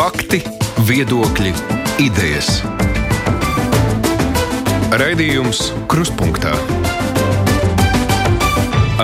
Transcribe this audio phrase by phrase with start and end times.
[0.00, 0.38] Fakti,
[0.88, 1.50] viedokļi,
[2.00, 2.62] idejas.
[4.96, 5.58] Raidījums
[5.92, 6.54] Kruspunkta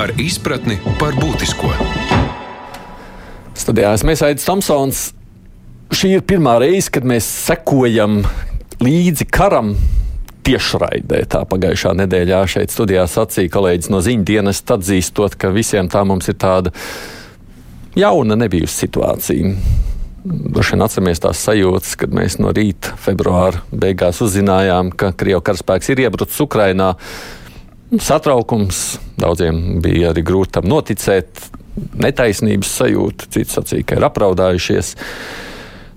[0.00, 1.68] ar izpratni par būtisko.
[3.60, 5.02] Studijā esmu Aits Tomsons.
[5.92, 8.22] Šī ir pirmā reize, kad mēs sekojam
[8.80, 9.74] līdzi karam
[10.48, 11.26] tiešraidē.
[11.28, 16.32] Tā pagājušā nedēļā šeit studijā sacīja kolēģis no ziņu dienas, atzīstot, ka visiem tā mums
[16.32, 16.72] ir tāda
[18.00, 19.52] jauna nebijusi situācija.
[20.26, 25.92] Droši vien atceramies tās sajūtas, kad mēs no rīta, februāra beigās uzzinājām, ka Krievijas karaspēks
[25.92, 26.94] ir iebrucis Ukrajinā.
[28.02, 28.80] Satraukums
[29.20, 31.44] daudziem bija arī grūti tam noticēt,
[32.02, 34.96] netaisnības sajūta, cits sacīja, ka ir apraudājušies.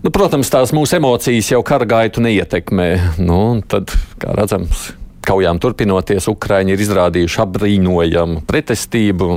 [0.04, 2.90] Nu, protams, tās mūsu emocijas jau kara gaitu neietekmē.
[3.18, 4.92] Nu, tad, kā redzams,
[5.26, 9.32] kaujām turpinoties, Ukrāņi ir izrādījuši apbrīnojamu pretestību.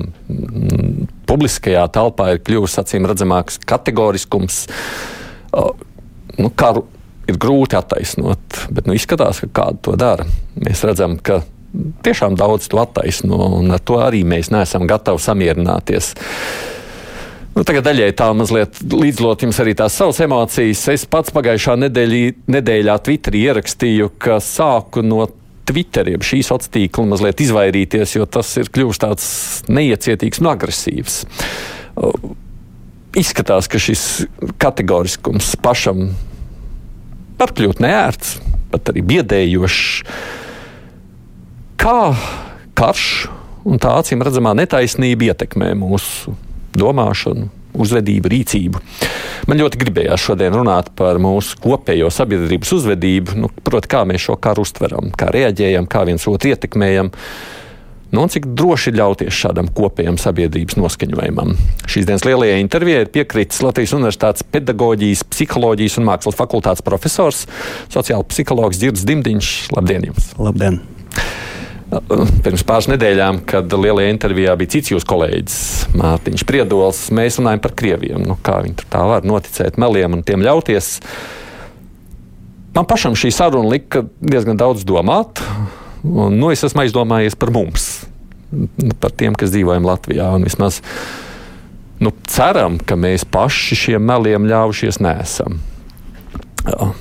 [1.32, 4.66] Publiskajā telpā ir kļuvis acīm redzamāks kategoriskums.
[6.36, 6.84] Nu, karu
[7.30, 10.26] ir grūti attaisnot, bet nu, izskatās, ka kāda to dara.
[10.60, 11.40] Mēs redzam, ka
[12.04, 16.12] tiešām daudz to attaisno, un ar to arī mēs neesam gatavi samierināties.
[17.52, 20.86] Nu, tagad daļai tā mazliet līdzlot jums arī tās savas emocijas.
[20.92, 22.22] Es pats pagājušā nedēļī,
[22.52, 25.26] nedēļā Twitterī ierakstīju, ka sāku no
[25.68, 29.26] Twitteriem šī sociālā tīkla mazliet izvairīties, jo tas ir kļuvis tāds
[29.70, 31.18] neiecietīgs un agresīvs.
[33.22, 34.04] Izskatās, ka šis
[34.62, 36.08] kategoriskums pašam
[37.38, 38.36] var kļūt neērts,
[38.72, 39.84] pat arī biedējošs.
[41.82, 41.98] Kā
[42.78, 43.06] karš
[43.68, 46.34] un tā acīm redzamā netaisnība ietekmē mūsu
[46.78, 48.82] domāšanu, uzvedību, rīcību.
[49.50, 54.38] Man ļoti gribējās šodien runāt par mūsu kopējo sabiedrības uzvedību, nu, proti, kā mēs šo
[54.42, 57.10] karu uztveram, kā reaģējam, kā viens otru ietekmējam.
[58.12, 61.54] Nu, un cik droši ļauties šādam kopējam sabiedrības noskaņojumam.
[61.88, 67.46] Šīs dienas lielajā intervijā ir piekritis Latvijas Universitātes pedagoģijas, psiholoģijas un mākslas fakultātes profesors,
[67.92, 69.54] sociāla psihologs Girds Dimdiņš.
[69.72, 70.10] Labdien!
[70.12, 70.34] Jums.
[70.36, 70.82] Labdien!
[71.92, 75.56] Pirms pāris nedēļām, kad lielajā intervijā bija cits jūsu kolēģis,
[76.00, 78.22] Mārtiņš Priedols, mēs runājam par krieviem.
[78.24, 80.94] Nu, kā viņi tā var noticēt meliem un tiem ļauties?
[82.72, 85.44] Man pašam šī saruna lika diezgan daudz domāt,
[86.00, 87.90] un nu, es esmu aizdomājies par mums,
[89.02, 90.32] par tiem, kas dzīvojam Latvijā.
[90.40, 90.80] Vismaz
[92.00, 95.60] nu, ceram, ka mēs paši šiem meliem ļaujušies nesam.
[96.64, 96.92] Jā.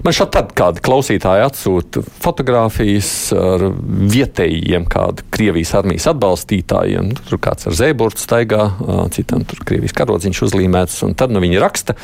[0.00, 3.66] Man šeit tad kādi klausītāji atsūta fotogrāfijas ar
[4.10, 7.10] vietējiem, kādu Krievijas armijas atbalstītājiem.
[7.28, 8.70] Tur kāds ar zēburtu staigā,
[9.12, 11.96] citam tur Krievijas karodziņš uzlīmēts, un tad nu viņi raksta,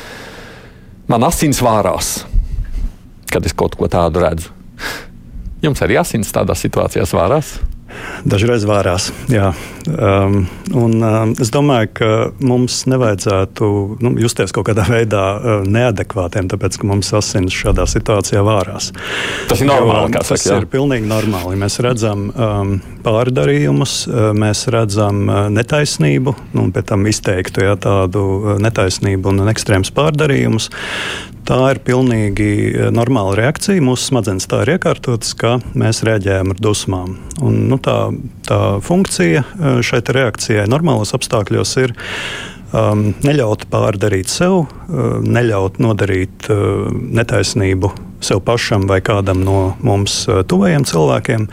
[1.09, 2.11] man asins vārās,
[3.33, 4.53] kad es kaut ko tādu redzu.
[5.65, 7.55] Jums arī asins tādā situācijā vārās?
[8.27, 9.11] Dažreiz vārās.
[9.31, 9.51] Jā.
[9.87, 10.41] Um,
[10.75, 12.09] un, um, es domāju, ka
[12.43, 13.69] mums nevajadzētu
[14.03, 18.91] nu, justies kaut kādā veidā uh, neadekvātiem, tāpēc ka mums asins šādā situācijā vārās.
[19.47, 20.11] Tas ir normāli.
[20.11, 21.55] Jo, tas saka, ir pilnīgi normāli.
[21.61, 28.27] Mēs redzam um, pārdarījumus, uh, mēs redzam uh, netaisnību, nu, pēc tam izteiktu ja, tādu
[28.27, 30.71] uh, netaisnību un ekstrēmus pārdarījumus.
[31.47, 33.79] Tā ir pilnīgi uh, normāla reakcija.
[33.83, 37.13] Mūsu smadzenes tā ir iekārtotas, ka mēs reaģējam ar dusmām.
[37.39, 38.09] Un, nu, tā,
[38.43, 41.93] tā funkcija uh, šai reakcijai normālos apstākļos ir
[42.75, 47.93] um, neļaut pārdarīt sev, uh, neļaut nodarīt uh, netaisnību
[48.27, 51.47] sev pašam vai kādam no mums uh, tuvajiem cilvēkiem.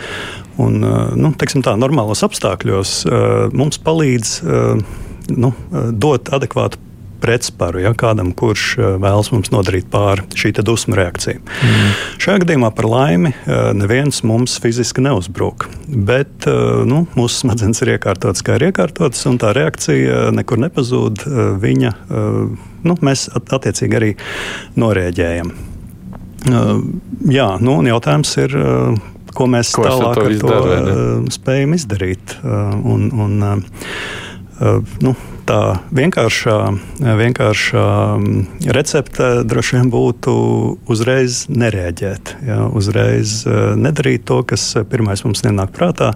[0.64, 3.20] Un, uh, nu, tā, normālos apstākļos uh,
[3.54, 4.82] mums palīdz uh,
[5.30, 5.54] nu,
[5.94, 6.82] dot adekvātu
[7.24, 11.40] pretsparu ja, kādam, kurš eh, vēlas mums nodarīt pāri šī dusmu reakcija.
[11.40, 11.94] Mm.
[12.20, 17.94] Šajā gadījumā par laimi eh, neviens mums fiziski neuzbruk, bet eh, nu, mūsu smadzenes ir
[17.96, 21.24] iekārtotas, kā ir iekārtotas, un tā reakcija nekur nepazūd.
[21.60, 21.90] Viņa,
[22.84, 24.10] nu, mēs attiecīgi arī
[24.80, 25.50] norēģējam.
[27.32, 28.54] Jā, nu, un jautājums ir,
[29.36, 30.98] ko mēs ko tālāk to ar to izdara,
[31.34, 32.36] spējam izdarīt.
[32.44, 33.38] Un, un,
[35.04, 35.14] nu,
[35.48, 35.60] tā
[35.94, 36.58] vienkāršā,
[37.20, 37.86] vienkāršā
[38.16, 38.44] mm,
[38.76, 40.34] recepte droši vien būtu
[40.90, 43.42] uzreiz nereaģēt, ja, uzreiz
[43.76, 46.14] nedarīt to, kas pirmais mums nenāk prātā.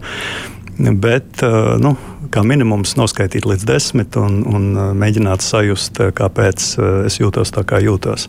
[0.79, 1.43] Bet
[1.83, 1.97] nu,
[2.33, 7.53] kā minimums noskaitīt līdz desmit un, un uh, mēģināt sajust, uh, kāpēc uh, es jūtos
[7.55, 8.29] tā, kā jūtos.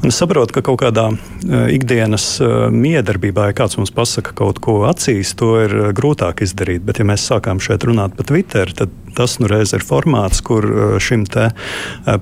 [0.00, 1.08] Un es saprotu, ka kaut kādā
[1.72, 2.24] ikdienas
[2.72, 6.84] miedarbībā, ja kāds mums pasaka kaut ko acīs, to ir grūtāk izdarīt.
[6.86, 10.66] Bet, ja mēs sākām šeit runāt par Twitter, tad tas nu reiz ir formāts, kur
[11.00, 11.48] šim te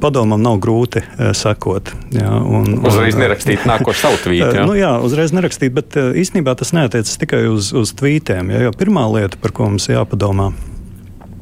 [0.02, 1.02] padomam nav grūti
[1.34, 1.90] sekot.
[2.14, 4.52] Jā, un, uzreiz nerakstīt nākošu savu tvītu.
[4.60, 4.68] Jā?
[4.68, 8.54] Nu, jā, uzreiz nerakstīt, bet īstenībā tas neatiecas tikai uz, uz tvītiem.
[8.54, 10.52] Jā, jo pirmā lieta, par ko mums jāpadomā,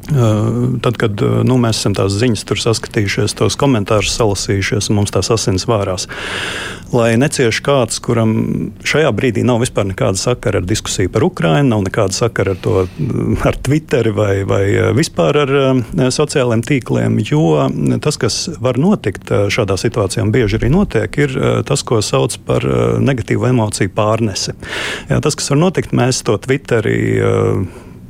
[0.02, 5.30] Tad, kad nu, mēs esam tās ziņas tur saskatījušies, tos komentārus salasījušies, un mums tās
[5.30, 6.08] asins vārās,
[6.90, 8.32] lai necieš kāds, kuram
[8.82, 12.74] šajā brīdī nav vispār nekāda sakara ar diskusiju par Ukrajinu, nav nekāda sakara ar to,
[13.46, 14.64] ar Twitter vai, vai
[14.98, 15.54] vispār ar
[16.18, 17.62] sociālajiem tīkliem, jo
[18.02, 21.38] tas, kas var notikt šādā situācijā, un bieži arī notiek, ir
[21.68, 22.66] tas, ko sauc par
[22.98, 24.58] negatīvu emociju pārnesi.
[25.06, 26.98] Jā, tas, kas var notikt, mēs to Twitterī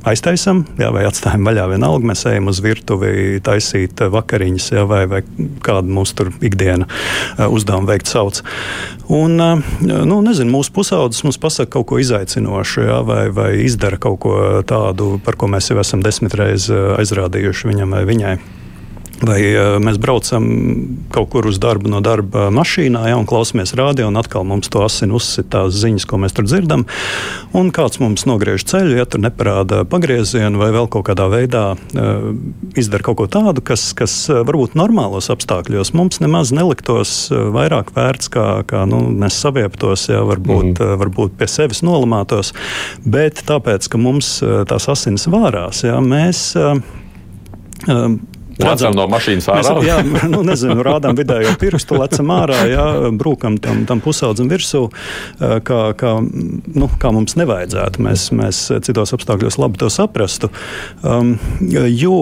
[0.09, 1.67] aiztaisam, jā, vai atstājam vaļā.
[1.73, 5.21] Vienalga, mēs ejam uz virtuvi, taisīt vakariņas, jā, vai, vai
[5.63, 8.41] kādu mūsu tur ikdienu uh, uzdevumu veikt sauc.
[9.13, 9.37] Un,
[9.83, 14.35] nu, nezinu, mūsu pusaudzis mums pasaka kaut ko izaicinošu, jā, vai, vai izdara kaut ko
[14.67, 18.35] tādu, par ko mēs jau esam desmit reizes aizrādījuši viņam vai viņai.
[19.21, 20.45] Vai uh, mēs braucam
[21.13, 24.81] kaut kur uz darbu no darba mašīnā, ja, un klausāmies rādio, un atkal mums to
[24.83, 26.87] asins uzsit tās ziņas, ko mēs tur dzirdam.
[27.55, 32.27] Un kāds mums nogriež ceļu, ja tur neparāda pagriezienu vai vēl kaut kādā veidā uh,
[32.79, 38.47] izdara kaut ko tādu, kas, kas varbūt normālos apstākļos mums nemaz neliktos vairāk vērts, kā,
[38.67, 40.97] kā nu, mēs savieptos, ja, varbūt, mm.
[41.03, 42.51] varbūt pie sevis nolamātos.
[43.05, 46.49] Bet tāpēc, ka mums tās asins vārās, ja, mēs.
[46.57, 46.81] Uh,
[48.61, 49.73] Redzam no mašīnas ārā.
[49.79, 52.85] Mēs, jā, nu, nezinu, rādām vidējo pirkstu, lecam ārā, jā,
[53.17, 54.85] brūkam tam, tam pusaudzim virsū,
[55.39, 58.03] kā, kā, nu, kā mums nevajadzētu.
[58.05, 60.51] Mēs, mēs citos apstākļos labi to saprastu.
[61.01, 61.35] Um,
[61.89, 62.19] jo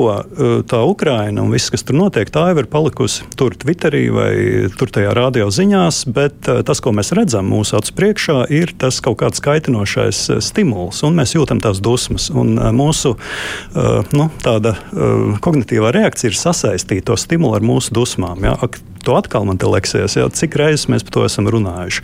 [0.72, 4.32] tā Ukraina un viss, kas tur notiek, tā jau ir palikusi tur Twitterī vai
[4.80, 9.20] tur tajā radio ziņās, bet tas, ko mēs redzam mūsu acu priekšā, ir tas kaut
[9.20, 12.30] kāds kaitinošais stimuls, un mēs jūtam tās dusmas.
[12.32, 17.94] Un mūsu uh, nu, tāda uh, kognitīvā reakcija reakcija ir sasaistīta to stimulu ar mūsu
[17.96, 18.42] dusmām.
[18.46, 18.56] Ja?
[18.64, 20.28] Ak, to atkal man te leksies, ja?
[20.32, 22.04] cik reizes mēs par to esam runājuši.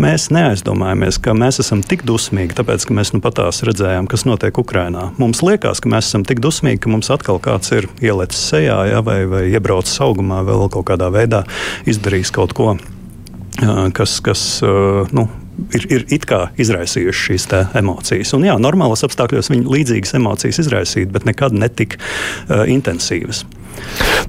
[0.00, 4.62] Mēs neaizdomājamies, ka mēs esam tik dusmīgi, tāpēc, ka mēs nu patās redzējām, kas notiek
[4.62, 5.10] Ukrajinā.
[5.20, 9.04] Mums liekas, ka mēs esam tik dusmīgi, ka mums atkal kāds ir ielicis sejā ja?
[9.06, 11.44] vai, vai iebraucis augumā, vēl kaut kādā veidā
[11.90, 12.74] izdarījis kaut ko
[13.92, 14.42] kas, kas
[15.12, 15.28] nu,
[15.76, 17.48] ir, ir it kā izraisījuši šīs
[17.80, 18.34] emocijas.
[18.36, 23.44] Un, jā, normālos apstākļos viņi līdzīgas emocijas izraisītu, bet nekad netik uh, intensīvas.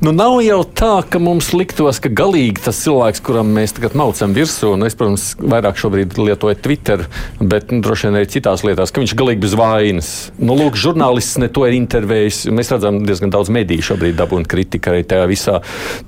[0.02, 4.32] Nu, nav jau tā, ka mums liktos, ka galīgi tas cilvēks, kuram mēs tagad maucam
[4.34, 7.04] virsū, un es, protams, vairāk šobrīd lietoju Twitter,
[7.38, 10.10] bet nu, droši vien arī citās lietās, ka viņš galīgi bez vainas.
[10.42, 12.48] Nu, lūk, žurnālists ne to ir intervējis.
[12.50, 15.60] Mēs redzam, diezgan daudz mediju šobrīd dabūna kritika arī tajā visā.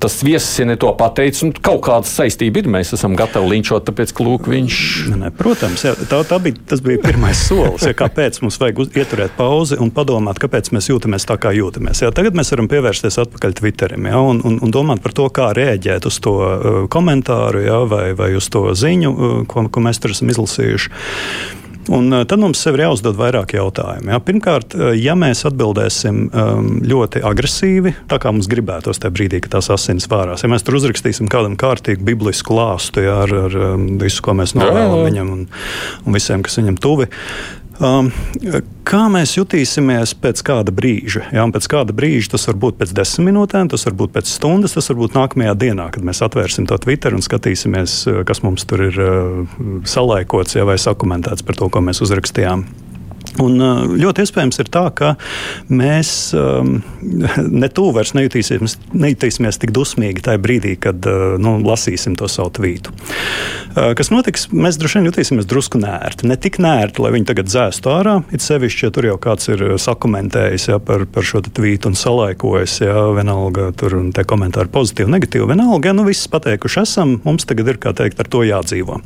[0.02, 2.72] Tas viesis ir ne to pateicis, un kaut kāda saistība ir.
[2.74, 4.82] Mēs esam gatavi linčot, tāpēc, ka lūk, viņš.
[5.14, 7.86] Ne, protams, jā, tā, tā bija, tas bija pirmais solis.
[7.86, 12.02] Ja, kāpēc mums vajag uz, ieturēt pauzi un padomāt, kāpēc mēs jūtamies tā, kā jūtamies.
[12.08, 15.52] Jā, tagad mēs varam pievērsties atpakaļ Twitterim ja, un, un, un domāt par to, kā
[15.56, 20.02] rēģēt uz to uh, komentāru ja, vai, vai uz to ziņu, uh, ko, ko mēs
[20.04, 20.94] tur esam izlasījuši.
[21.92, 24.14] Un uh, tad mums sev ir jāuzdod vairāk jautājumu.
[24.14, 24.20] Ja?
[24.24, 29.72] Pirmkārt, ja mēs atbildēsim um, ļoti agresīvi, tā kā mums gribētos tajā brīdī, kad tās
[29.74, 34.24] asins vārās, ja mēs tur uzrakstīsim kādam kārtīgu biblisku lāstu ja, ar, ar um, visu,
[34.24, 35.44] ko mēs novēlam viņam un,
[36.06, 37.10] un visiem, kas viņam tuvi,
[37.84, 38.08] Um,
[38.88, 41.26] kā mēs jutīsimies pēc kāda brīža?
[41.36, 44.78] Jā, pēc kāda brīža tas var būt pēc desmit minūtēm, tas var būt pēc stundas,
[44.78, 48.64] tas var būt nākamajā dienā, kad mēs atvērsim to Twitter un skatīsimies, uh, kas mums
[48.70, 49.60] tur ir uh,
[49.90, 52.64] salaikots ja, vai sakumentēts par to, ko mēs uzrakstījām.
[53.42, 53.58] Un
[53.98, 55.14] ļoti iespējams ir tā, ka
[55.74, 56.76] mēs um,
[57.64, 62.54] ne tuvu vairs nejutīsimies, nejutīsimies tik dusmīgi tajā brīdī, kad uh, nu, lasīsim to savu
[62.60, 62.94] tvītu.
[62.94, 64.48] Uh, kas notiks?
[64.54, 66.30] Mēs droši vien jutīsimies drusku nērti.
[66.30, 68.16] Ne tik nērti, lai viņi tagad dzēstu ārā.
[68.36, 72.80] It sevišķi, ja tur jau kāds ir sakomentējis ja, par, par šo tvītu un salaikojis,
[72.86, 75.50] ja vienalga tur un tie komentāri pozitīvi, negatīvi.
[75.54, 79.02] Vienalga, ja nu viss pateikuši esam, mums tagad ir, kā teikt, ar to jādzīvo.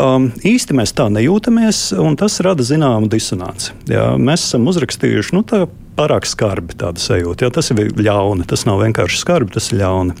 [0.00, 3.74] Um, īsti mēs tā nejūtamies, un tas rada zināmu disonanci.
[3.90, 5.44] Jā, mēs esam uzrakstījuši nu,
[5.98, 7.44] pārāk skarbi tāda sajūta.
[7.44, 10.16] Jā, tas ir ļauni, tas nav vienkārši skarbi, tas ir ļauni.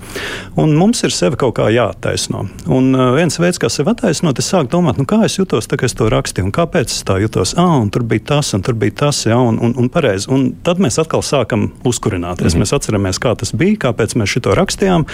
[0.60, 2.44] Un mums ir sevi kaut kā jāattaisno.
[2.68, 5.78] Un uh, viens veids, kā sevi attaisnot, ir sākt domāt, nu, kā es jutos, tā,
[5.80, 7.54] kad es to rakstīju, un kāpēc es tā jutos.
[7.60, 10.28] Ah, un tur bija tas, un tur bija tas, jā, un, un, un pareizi.
[10.34, 12.52] Un tad mēs atkal sākam uzkurināties.
[12.52, 12.66] Mm -hmm.
[12.66, 15.06] Mēs atceramies, kā tas bija, kāpēc mēs šo rakstījām.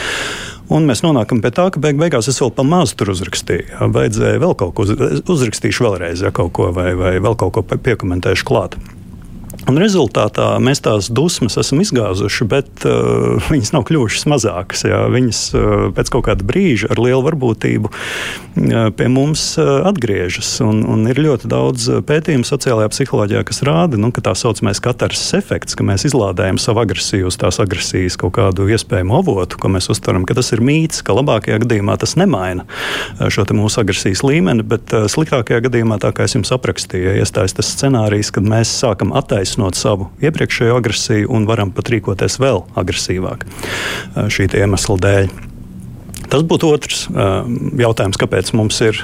[0.72, 3.68] Un mēs nonākam pie tā, ka beig beigās es vēl pa mazu tur uzrakstīju.
[3.70, 4.94] Jā, vajadzēja vēl kaut ko uz,
[5.30, 8.74] uzrakstīšu vēlreiz, ja kaut ko vai, vai vēl kaut ko piekomentēšu klāt.
[9.66, 14.84] Un rezultātā mēs tās dusmas esam izgāzuši, bet uh, viņas nav kļuvušas mazākas.
[14.86, 15.00] Jā.
[15.10, 20.52] Viņas uh, pēc kaut kāda brīža ar lielu varbūtību uh, pie mums uh, atgriežas.
[20.62, 25.24] Un, un ir ļoti daudz pētījumu sociālajā psiholoģijā, kas rāda, nu, ka tā saucamais katrs
[25.34, 29.90] efekts, ka mēs izlādējam savu agresiju uz tās agresijas kaut kādu iespējamu avotu, ko mēs
[29.90, 32.68] uztveram, ka tas ir mīts, ka labākajā gadījumā tas nemaina
[33.18, 37.74] šo mūsu agresijas līmeni, bet uh, sliktākajā gadījumā, tā kā es jums aprakstīju, iestājas tas
[37.74, 43.46] scenārijs, kad mēs sākam attaisnot attaisnot savu iepriekšējo agresiju un varam pat rīkoties vēl agresīvāk
[44.28, 45.28] šī iemesla dēļ.
[46.26, 47.06] Tas būtu otrs
[47.78, 48.98] jautājums, kāpēc mums ir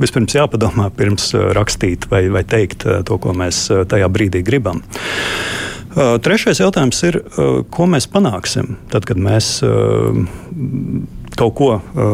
[0.00, 4.80] vispirms jāpadomā pirms rakstīt vai, vai teikt to, ko mēs tajā brīdī gribam.
[5.90, 7.20] Trešais jautājums ir,
[7.74, 9.58] ko mēs panāksim tad, kad mēs
[11.40, 12.10] kaut ko uh,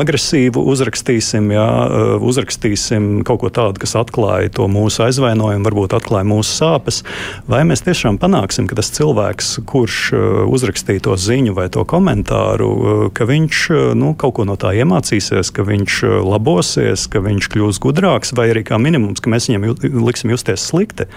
[0.00, 6.28] agresīvu uzrakstīsim, jā, uh, uzrakstīsim kaut ko tādu, kas atklāja to mūsu aizvainojumu, varbūt atklāja
[6.28, 7.02] mūsu sāpes,
[7.50, 12.70] vai mēs tiešām panāksim, ka tas cilvēks, kurš uh, uzrakstīja to ziņu vai to komentāru,
[12.70, 17.22] uh, ka viņš uh, nu, kaut ko no tā iemācīsies, ka viņš uh, labosies, ka
[17.24, 19.70] viņš kļūs gudrāks, vai arī kā minimums, ka mēs viņam
[20.06, 21.08] liksim justies slikti?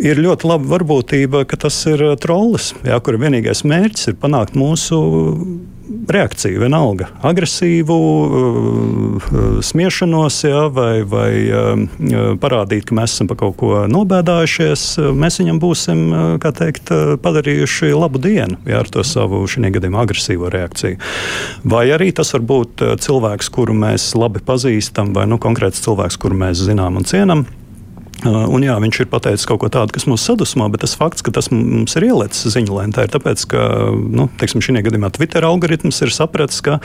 [0.00, 4.96] Ir ļoti laba varbūtība, ka tas ir trollis, jā, kura vienīgais mērķis ir panākt mūsu
[6.10, 9.28] reakciju, vienalga agresīvu, uh,
[9.64, 14.86] smiešanos, jā, vai, vai uh, parādīt, ka mēs esam par kaut ko nobēdājušies,
[15.18, 16.02] mēs viņam būsim
[16.40, 16.92] teikt,
[17.22, 20.98] padarījuši labu dienu jā, ar to savu šī gadījumā agresīvo reakciju.
[21.70, 26.38] Vai arī tas var būt cilvēks, kuru mēs labi pazīstam, vai nu, konkrēts cilvēks, kuru
[26.44, 27.46] mēs zinām un cienam.
[28.20, 31.22] Uh, un jā, viņš ir pateicis kaut ko tādu, kas mūs sadusmo, bet tas fakts,
[31.24, 33.62] ka tas mums ir ielicis ziņu lentē, ir tāpēc, ka
[33.96, 36.78] nu, šī gadījumā Twitter algoritms ir sapratis, ka,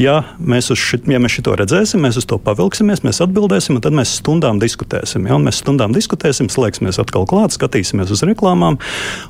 [0.00, 3.96] ja mēs, šit, ja mēs to redzēsim, mēs uz to pavilksimies, mēs atbildēsim, un tad
[3.98, 5.28] mēs stundām diskutēsim.
[5.28, 5.36] Ja?
[5.36, 8.80] Un mēs stundām diskutēsim, slēgsimies atkal klāt, skatīsimies uz reklāmām,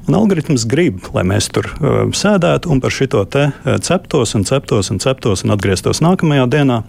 [0.06, 4.46] un algoritms grib, lai mēs tur uh, sēdētu un par šito te uh, ceptos un
[4.46, 6.82] ceptos un ceptos un atgrieztos nākamajā dienā.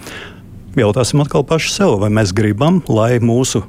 [0.78, 3.66] Jautāsim atkal paši sev, vai mēs gribam, lai mūsu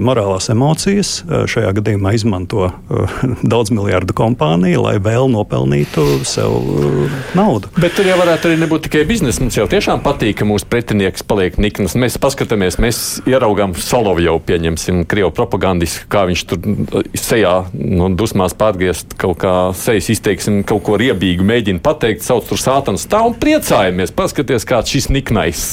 [0.00, 1.22] morālās emocijas.
[1.22, 3.16] Eh, šajā gadījumā izmanto eh,
[3.52, 6.56] daudz miljardu kompāniju, lai vēl nopelnītu sev
[7.38, 7.70] naudu.
[7.78, 9.42] Bet tur jau varētu arī nebūt tikai biznesa.
[9.44, 11.96] Mums jau tiešām patīk, ka mūsu pretinieks paliek nikns.
[11.98, 19.16] Mēs paskatāmies, mēs ieraugām Solovjovu, pieņemsim, Krievu propagandistu, kā viņš tur sejā nu, dusmās pārgriezt
[19.20, 24.14] kaut kā sejas izteiksim, kaut ko riebīgu mēģina pateikt, sauc tur sātanu stāv un priecājamies.
[24.16, 25.64] Paskaties, kāds šis niknais.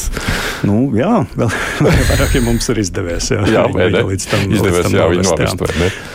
[0.66, 1.52] Nu, jā, vēl
[1.86, 3.32] vairāk, ja mums ir izdevies.
[3.34, 4.04] Jā, jā ne?
[4.10, 5.64] līdz tam izdevies, jā, viņi novest?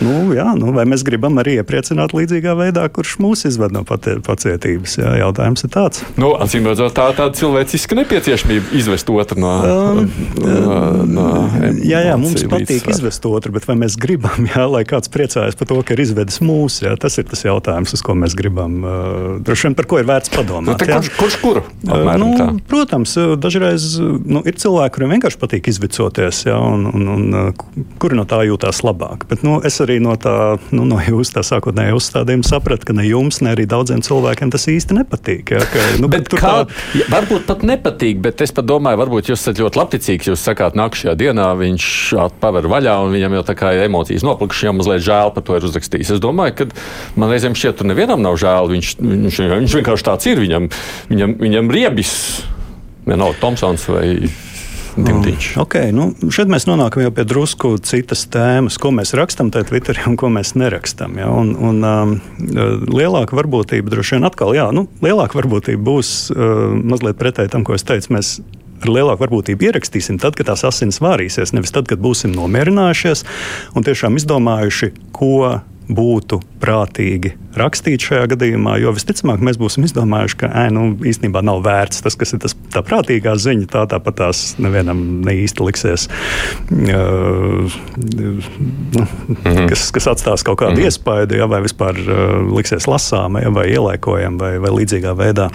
[0.04, 4.96] Nu, jā, nu, vai mēs gribam arī iepriecināt līdzīgā veidā, kurš mūs izved no pacietības?
[5.00, 6.04] Jā, jautājums ir tāds.
[6.20, 10.10] Nu, acīm redzot, tā tāda cilvēciska nepieciešamība izvest otru no, um,
[10.40, 10.56] no,
[11.06, 11.26] no
[11.84, 12.94] Jā, jā, mums patīk līdzsvar.
[12.94, 16.40] izvest otru, bet vai mēs gribam, jā, lai kāds priecājas par to, ka ir izvedis
[16.44, 18.80] mūsu, jā, tas ir tas jautājums, uz ko mēs gribam.
[18.80, 20.70] Uh, droši vien par ko ir vērts padomāt.
[20.70, 21.64] Nu, kurš, kurš kuru?
[21.86, 27.08] Apmēram, uh, nu, protams, dažreiz nu, ir cilvēki, kuriem vienkārši patīk izvicoties, jā, un, un,
[27.16, 27.49] un
[28.00, 29.26] kuri no tā jūtās labāk.
[29.30, 33.06] Bet nu, es arī no tā, nu, no jūsu tā sākotnējā uzstādījuma sapratu, ka ne
[33.08, 35.54] jums, ne arī daudziem cilvēkiem tas īsti nepatīk.
[35.56, 37.04] Ja, ka, nu, bet kā, tā...
[37.12, 40.30] Varbūt pat nepatīk, bet es pat domāju, varbūt jūs esat ļoti labticīgs.
[40.32, 41.88] Jūs sakāt, nākamajā dienā viņš
[42.42, 45.66] paver vaļā un viņam jau tā kā emocijas noplikušas, jau mazliet žēl par to ir
[45.70, 46.14] uzrakstījis.
[46.16, 46.68] Es domāju, ka
[47.20, 48.70] man reizēm šķiet, ka nevienam nav žēl.
[48.74, 50.42] Viņš, viņš, viņš vienkārši tāds ir.
[50.44, 50.70] Viņam,
[51.10, 52.14] viņam, viņam riebis,
[53.08, 54.06] vienalga Tomsons vai
[54.96, 55.48] Dimtiņš.
[55.54, 59.68] Mm, okay, nu, šeit mēs nonākam jau pie drusku citas tēmas, ko mēs rakstām tajā
[59.70, 61.18] Twitterī un ko mēs nerakstām.
[61.20, 61.28] Ja?
[61.30, 62.16] Un, un, um,
[62.90, 67.78] lielāka varbūtība droši vien atkal, jā, nu, lielāka varbūtība būs uh, mazliet pretēji tam, ko
[67.78, 68.14] es teicu.
[68.16, 68.38] Mēs
[68.80, 73.26] ar lielāku varbūtību ierakstīsim tad, kad tās asins vārīsies, nevis tad, kad būsim nomierinājušies
[73.76, 80.50] un tiešām izdomājuši, ko būtu prātīgi rakstīt šajā gadījumā, jo visticamāk mēs būsim izdomājuši, ka
[80.62, 83.66] ē, nu, īstenībā nav vērts tas, kas ir tas, tā prātīgā ziņa.
[83.70, 86.06] Tā tāpat tās nevienam ne īsti liksies,
[86.70, 87.80] uh,
[88.94, 89.06] nu,
[89.70, 90.86] kas, kas atstās kaut kādu mm -hmm.
[90.90, 95.50] iespaidu, ja, vai vispār uh, liksies lasāma, ja, vai ielaikojama vai, vai līdzīgā veidā.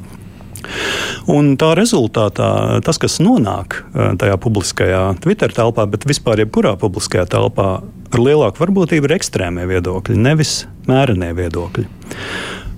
[1.31, 2.49] Un tā rezultātā
[2.85, 3.79] tas, kas nonāk
[4.21, 7.69] tajā publiskajā Twitter telpā, bet vispār jebkurā publiskajā telpā,
[8.11, 11.87] ar lielāku varbūtību ir ekstrēmie viedokļi, nevis mērenie viedokļi.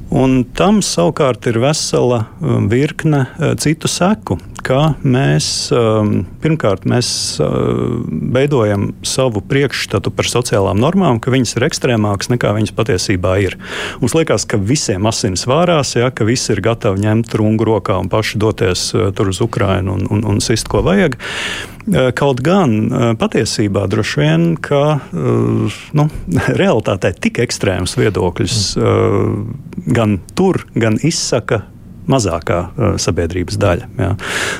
[0.07, 7.09] Un tam savukārt ir vesela um, virkne uh, citu seku, kā mēs um, pirmkārt mēs
[7.43, 13.59] uh, veidojam savu priekšstatu par sociālām normām, ka viņas ir ekstrēmākas nekā viņas patiesībā ir.
[13.99, 18.11] Mums liekas, ka visiem asins vārās, ja, ka visi ir gatavi ņemt rungu rokā un
[18.11, 21.19] paši doties uh, tur uz Ukrajinu un, un, un sist, ko vajag.
[21.87, 22.89] Kaut gan
[23.19, 26.07] patiesībā droši vien, ka nu,
[26.61, 28.59] realitātē tik ekstrēms viedokļus
[29.95, 31.63] gan tur, gan izsaka
[32.11, 33.89] mazākā uh, sabiedrības daļa.
[33.99, 34.11] Jā.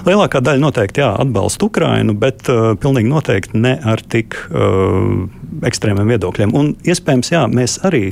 [0.07, 5.27] Lielākā daļa noteikti jā, atbalsta Ukrainu, bet uh, pilnīgi noteikti ne ar tik uh,
[5.67, 6.53] ekstrēmiem viedokļiem.
[6.57, 8.03] Un iespējams, jā, mēs arī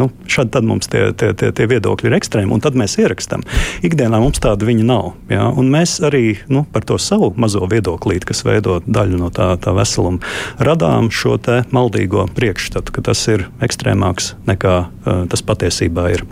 [0.00, 3.44] nu, šādi tad mums tie, tie, tie, tie viedokļi ir ekstrēmi, un tad mēs ierakstam.
[3.86, 5.12] Ikdienā mums tāda viņa nav.
[5.32, 9.52] Jā, un mēs arī nu, par to savu mazo viedoklīti, kas veido daļu no tā,
[9.62, 10.22] tā veseluma,
[10.62, 11.38] radām šo
[11.72, 16.24] maldīgo priekšstatu, ka tas ir ekstrēmāks nekā uh, tas patiesībā ir.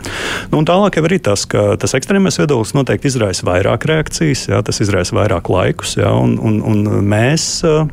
[0.53, 4.79] Nu, tālāk jau ir tas, ka tas ekstrēmais viedoklis noteikti izraisa vairāk reakcijas, jā, tas
[4.83, 7.49] izraisa vairāk laikus, jā, un, un, un mēs.
[7.67, 7.89] Uh,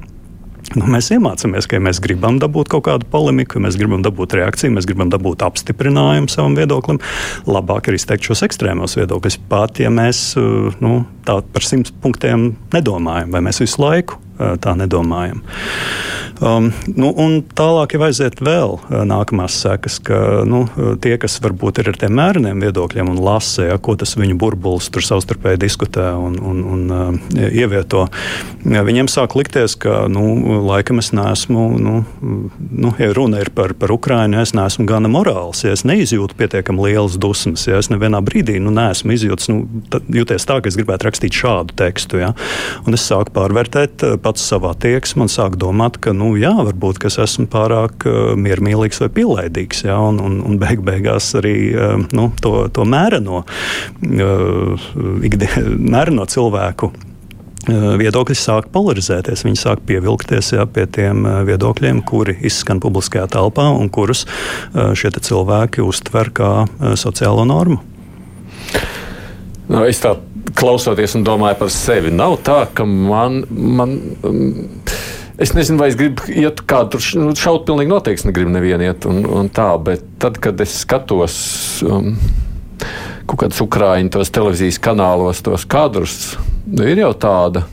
[0.77, 4.37] Nu, mēs iemācāmies, ka ja mēs gribam dabūt kaut kādu polemiku, ja mēs gribam dabūt
[4.37, 7.01] reakciju, mēs gribam dabūt apstiprinājumu savam viedoklim.
[7.49, 9.41] Labāk ir izteikt šos ekstrēmos viedokļus.
[9.49, 14.75] Pat ja mēs uh, nu, tā par simts punktiem nedomājam, vai mēs visu laiku tā
[14.79, 15.43] nedomājam.
[16.39, 17.11] Um, nu,
[17.59, 20.61] tālāk jau aiziet vēl uh, nākamās sekas, ka nu,
[21.03, 24.87] tie, kas varbūt ir ar tiem mēreniem viedokļiem un lasa, ja, ko tas viņu burbulis
[24.95, 28.05] tur savstarpēji diskutē un, un, un uh, ievieto,
[28.71, 33.75] ja, viņiem sāk likties, ka nu, laikam es neesmu, nu, nu, ja runa ir par,
[33.75, 38.23] par Ukrainu, es neesmu gana morāls, ja es neizjūtu pietiekami lielas dusmas, ja es nevienā
[38.23, 39.67] brīdī nu, neesmu izjūtis, nu,
[40.21, 42.23] jūties tā, ka es gribētu rakstīt šādu tekstu.
[42.23, 42.31] Ja,
[42.87, 47.17] un es sāku pārvērtēt pats savā tieksmē un sāku domāt, ka nu, jā, varbūt es
[47.23, 49.87] esmu pārāk uh, miermīlīgs vai pielaidīgs.
[49.89, 53.45] Jā, un, un, un beig beigās arī uh, nu, to, to mēreno,
[54.05, 54.89] uh,
[55.95, 56.93] mēreno cilvēku
[57.69, 59.43] viedokļi sāk polarizēties.
[59.45, 64.25] Viņi sāk pievilkties jā, pie tiem viedokļiem, kuri izskan publiskajā telpā un kurus
[64.73, 66.53] šie cilvēki uztver kā
[66.97, 67.83] sociālo normu.
[69.69, 70.15] Nu, es tā
[70.57, 73.45] klausoties un domāju par sevi, nav tā, ka man.
[73.51, 74.51] man um,
[75.39, 79.21] Es nezinu, vai es gribu iet kādu nu, šaut, pilnīgi noteikti negribu nevienu iet un,
[79.23, 81.37] un tā, bet tad, kad es skatos
[81.87, 82.17] um,
[83.23, 86.17] kaut kādus ukrāņu tos televīzijas kanālos, tos kadrus,
[86.67, 87.69] nu, ir jau tāda.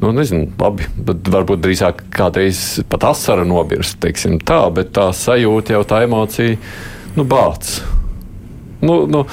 [0.00, 5.74] Nu, nezinu, labi, bet varbūt drīzāk kādreiz pat asara nobirst, teiksim tā, bet tā sajūta
[5.74, 6.54] jau tā emocija,
[7.18, 7.80] nu, bāc.
[8.80, 9.26] Nu, nu,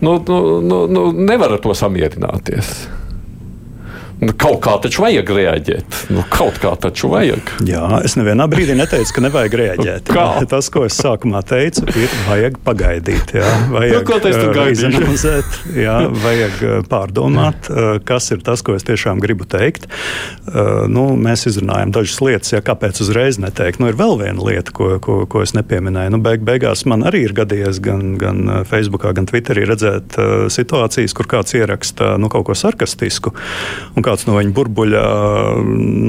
[0.00, 2.88] nu, nu, nu, nu, nevar ar to samierināties.
[4.20, 5.98] Nu, kaut kā taču vajag reaģēt.
[6.12, 7.54] Nu, kaut kā taču vajag.
[7.64, 10.10] Jā, es nevienā brīdī neteicu, ka nevajag reaģēt.
[10.12, 10.26] Kā?
[10.50, 13.32] Tas, ko es sākumā teicu, ir vajag pagaidīt.
[13.38, 16.60] Jā, vajag nu, ko tas tur izanalizēt, jā, vajag
[16.90, 17.70] pārdomāt,
[18.04, 19.88] kas ir tas, ko es tiešām gribu teikt.
[20.92, 23.80] Nu, mēs izrunājam dažas lietas, ja kāpēc uzreiz neteikt.
[23.80, 26.12] Nu, ir vēl viena lieta, ko, ko, ko es nepieminēju.
[26.12, 30.20] Nu, beig, beigās man arī ir gadījies gan, gan Facebookā, gan Twitterī redzēt
[30.52, 33.32] situācijas, kur kāds ieraksta nu, kaut ko sarkastisku.
[33.96, 35.02] Un kāds no viņa burbuļa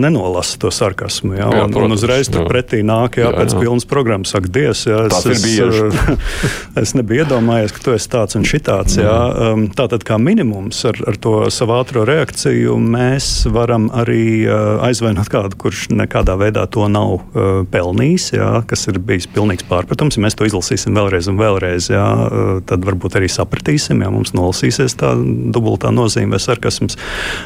[0.01, 1.35] nenolasa to sarkasmu.
[1.37, 1.49] Ja?
[1.51, 3.61] Jā, un, protams, un uzreiz tur pretī nāk, jā, jā, pēc jā.
[3.61, 6.05] pilnas programmas saka, Dievs, jā, es, es,
[6.81, 8.97] es nebiju iedomājies, ka tu esi tāds un šitāds.
[8.97, 9.05] Jā.
[9.05, 9.51] Jā.
[9.51, 15.29] Um, tātad kā minimums ar, ar to savu ātro reakciju mēs varam arī uh, aizvainot
[15.31, 20.17] kādu, kurš nekādā veidā to nav uh, pelnījis, jā, kas ir bijis pilnīgs pārpratums.
[20.17, 24.33] Ja mēs to izlasīsim vēlreiz un vēlreiz, jā, uh, tad varbūt arī sapratīsim, ja mums
[24.37, 25.13] nolasīsies tā
[25.53, 26.97] dubultā nozīme vai sarkasms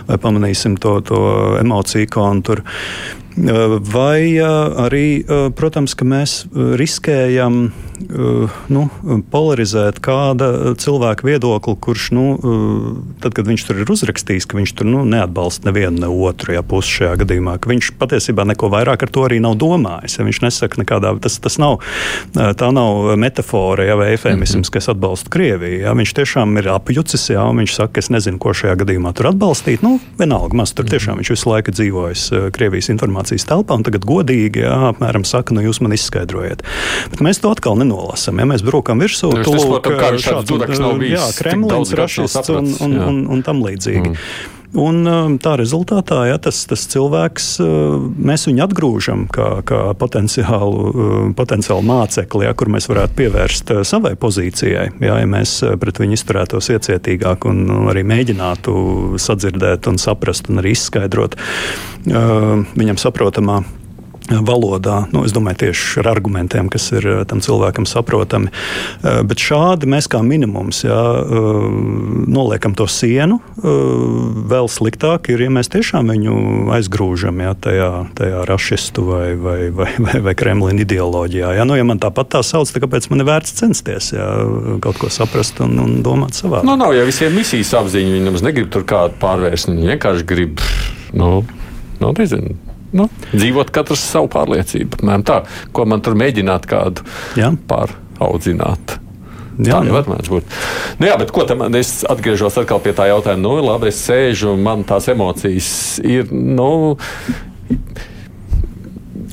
[0.07, 2.61] vai pamanīsim pamanīsim to, to emociju ikonu tur.
[3.35, 5.07] Vai arī,
[5.57, 7.73] protams, ka mēs riskējam
[8.71, 8.81] nu,
[9.31, 12.25] polarizēt kāda cilvēka viedokli, kurš, nu,
[13.23, 16.63] tad, kad viņš tur ir uzrakstījis, ka viņš tur nu, neatbalsta nevienu ne otru ja,
[16.65, 20.17] pusi šajā gadījumā, ka viņš patiesībā neko vairāk ar to arī nav domājis.
[20.19, 21.79] Ja viņš nesaka nekādā, tas, tas nav,
[22.35, 24.73] tā nav metafora ja, vai efemisms, -hmm.
[24.73, 25.81] kas atbalsta Krieviju.
[25.83, 25.93] Ja.
[25.95, 29.83] Viņš tiešām ir apjucis, ja, un viņš saka, es nezinu, ko šajā gadījumā tur atbalstīt.
[29.83, 34.05] Nu, vienalga, maz tur tiešām viņš visu laiku dzīvojis Krievijas informācijas informācijas telpā un tagad
[34.05, 36.63] godīgi jā, apmēram saka, nu jūs man izskaidrojiet.
[37.11, 38.39] Bet mēs to atkal nenolasām.
[38.39, 41.17] Ja mēs brukam virsū, tad nu, šāds nav bijis.
[41.17, 44.13] Jā, Kremlins, rašists un, un, un, un tam līdzīgi.
[44.13, 44.54] Mm.
[44.75, 50.81] Un um, tā rezultātā ja, tas, tas cilvēks, uh, mēs viņu atgrūžam kā, kā potenciālu,
[50.89, 54.89] uh, potenciālu mācekli, ja, kur mēs varētu pievērst uh, savai pozīcijai.
[54.99, 58.75] Ja, ja mēs pret viņu izturētos iecietīgāk un arī mēģinātu
[59.21, 61.39] sadzirdēt un saprast un arī izskaidrot
[62.05, 63.61] viņam saprotamā
[64.29, 65.05] valodā.
[65.13, 68.49] Nu, es domāju, tieši ar argumentiem, kas ir eh, tam cilvēkam saprotami.
[68.49, 71.59] Eh, bet šādi mēs kā minimums jā, eh,
[72.25, 73.39] noliekam to sienu.
[73.55, 76.35] Vēl sliktāk ir, ja mēs tiešām viņu
[76.75, 81.55] aizgrūžam jā, tajā, tajā rašistu vai, vai, vai, vai, vai Kremlina ideoloģijā.
[81.59, 81.65] Jā.
[81.67, 84.27] Nu, ja man tāpat tā sauc, tad kāpēc man ir vērts censties jā,
[84.83, 86.63] kaut ko saprast un, un domāt savā?
[86.65, 88.15] Nu, nav jau visiem misijas apziņa.
[88.15, 89.71] Viņi nemaz negrib tur kādu pārvērst.
[89.71, 90.63] Viņi vienkārši grib,
[91.17, 91.39] nu,
[92.01, 92.57] nu nezinu
[92.95, 95.01] nu, dzīvot katrs savu pārliecību.
[95.27, 95.41] Tā,
[95.75, 97.05] ko man tur mēģināt kādu
[97.39, 97.51] jā.
[97.69, 98.99] pāraudzināt.
[99.55, 100.55] Jā, tā nevar būt.
[100.99, 103.39] Nu, jā, bet ko tam es atgriežos atkal pie tā jautājuma?
[103.39, 105.69] Nu, labi, es sēžu, man tās emocijas
[106.03, 106.31] ir.
[106.31, 106.97] Nu,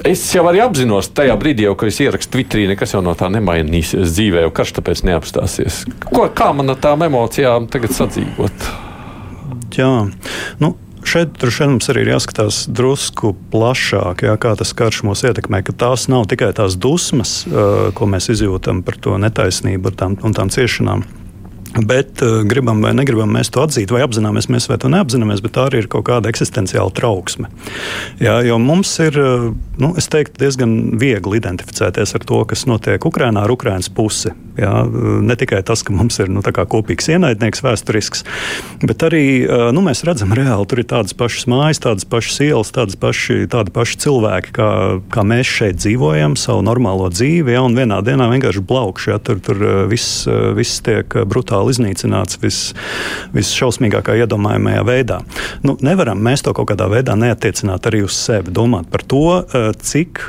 [0.02, 3.28] Es jau arī apzinos, tajā brīdī, jau, kad es ierakstu Twitterī, nekas jau no tā
[3.30, 5.82] nemainīsies dzīvē, jau karš tāpēc neapstāsies.
[6.08, 8.66] Ko, kā man ar tām emocijām tagad sadzīvot?
[9.78, 9.92] Jā,
[10.58, 10.72] nu,
[11.12, 15.60] Šeit droši vien mums arī ir jāskatās drusku plašāk, jā, kā tas karš mūs ietekmē.
[15.76, 20.48] Tās nav tikai tās dusmas, uh, ko mēs izjūtam par to netaisnību tām, un tām
[20.52, 21.04] ciešanām
[21.80, 25.54] Bet uh, gribam vai negribam mēs to atzīt, vai apzināmies mēs vai to neapzināmies, bet
[25.56, 27.48] tā arī ir kaut kāda eksistenciāla trauksme.
[28.20, 29.46] Jā, jo mums ir uh,
[29.80, 34.34] nu, teiktu, diezgan viegli identificēties ar to, kas notiek Ukrajinā, ar Ukraiņas pusi.
[34.58, 34.72] Jā,
[35.24, 38.24] ne tikai tas, ka mums ir nu, kopīgs ienaidnieks, vēsturisks,
[38.84, 39.24] bet arī
[39.72, 43.72] nu, mēs redzam, reāli tur ir tādas pašas mājas, tādas pašas ielas, tādas paši, tādi
[43.72, 44.68] paši cilvēki, kā,
[45.12, 47.54] kā mēs šeit dzīvojam, savu normālo dzīvi.
[47.54, 50.26] Jā, un vienā dienā vienkārši blaukši, jā, tur, tur viss,
[50.58, 52.60] viss tiek brutāli iznīcināts vis,
[53.32, 55.20] visšausmīgākā iedomājamajā veidā.
[55.64, 59.24] Nu, nevaram mēs to kaut kādā veidā neatiecināt arī uz sevi, domāt par to,
[59.80, 60.20] cik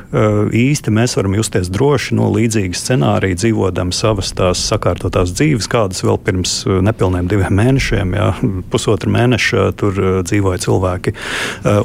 [0.63, 6.19] īsti mēs varam justies droši no līdzīga scenārija, dzīvodam savas tās sakārtotās dzīves, kādas vēl
[6.21, 8.30] pirms eh, nepilniem diviem mēnešiem, jā,
[8.69, 9.97] pusotra mēneša tur
[10.28, 11.15] dzīvoja cilvēki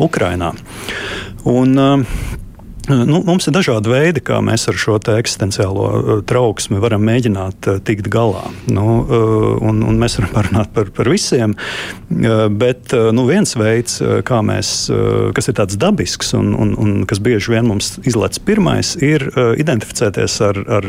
[0.04, 0.52] Ukrainā.
[1.48, 2.04] Un,
[2.88, 7.80] Nu, mums ir dažādi veidi, kā mēs ar šo eksistenciālo uh, trauksmi varam mēģināt uh,
[7.84, 8.46] tikt galā.
[8.70, 11.54] Nu, uh, un, un mēs varam parunāt par, par visiem,
[12.08, 13.98] bet nu, viens veids,
[14.48, 14.70] mēs,
[15.36, 19.26] kas ir tāds dabisks un, un, un kas bieži vien mums izlaiž pirmais, ir
[19.60, 20.88] identificēties ar, ar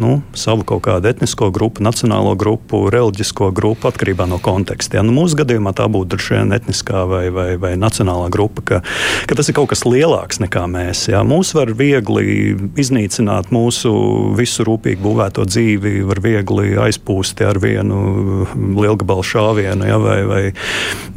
[0.00, 4.98] nu, savu kaut kādu etnisko grupu, nacionālo grupu, reliģisko grupu atkarībā no konteksta.
[4.98, 5.04] Ja?
[5.06, 8.82] Nu, mūsu gadījumā tā būtu droši vien etniskā vai, vai, vai nacionālā grupa, ka,
[9.30, 11.06] ka tas ir kaut kas lielāks nekā mēs.
[11.12, 11.24] Ja?
[11.30, 13.92] Mūs var viegli iznīcināt, mūsu
[14.38, 18.46] visu rūpīgi būvēto dzīvi var viegli aizpūst ar vienu
[18.78, 20.42] lielgabalu šāvienu ja, vai, vai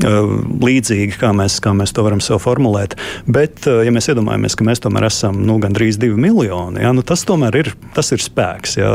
[0.03, 2.95] līdzīgi, kā mēs, kā mēs to varam sev formulēt.
[3.25, 7.25] Bet, ja mēs iedomājamies, ka mēs tomēr esam nu, gandrīz divi miljoni, ja, nu, tas
[7.27, 8.77] tomēr ir, tas ir spēks.
[8.81, 8.91] Ja.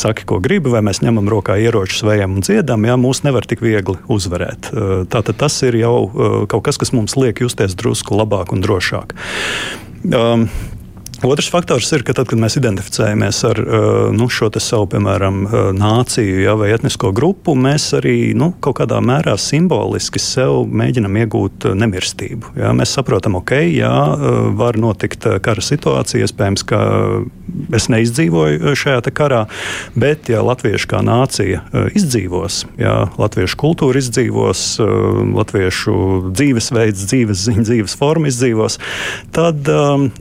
[0.00, 3.62] Saki, ko gribi, vai mēs ņemam rokā ieročus, vējam un dziedam, ja mūs nevar tik
[3.64, 4.72] viegli uzvarēt.
[5.12, 5.96] Tātad tas ir jau
[6.50, 9.16] kaut kas, kas mums liek justies drusku labāk un drošāk.
[10.12, 10.50] Um,
[11.24, 13.76] Otrs faktors ir, ka tad, kad mēs identificējamies ar uh,
[14.12, 18.98] nu, šo savu, piemēram, uh, nāciju ja, vai etnisko grupu, mēs arī nu, kaut kādā
[19.00, 22.52] mērā simboliski sev mēģinam iegūt uh, nemirstību.
[22.60, 22.74] Ja.
[22.76, 23.94] Mēs saprotam, okay, jā,
[24.58, 26.80] var notikt kara situācija, iespējams, ka
[27.72, 29.44] es neizdzīvoju šajā karā,
[29.96, 31.62] bet ja latvieši kā nācija
[31.96, 34.66] izdzīvos, ja latviešu kultūra izdzīvos,
[35.40, 35.96] latviešu
[36.34, 38.80] dzīvesveids, dzīves ziņa, dzīves forma izdzīvos,
[39.36, 39.70] tad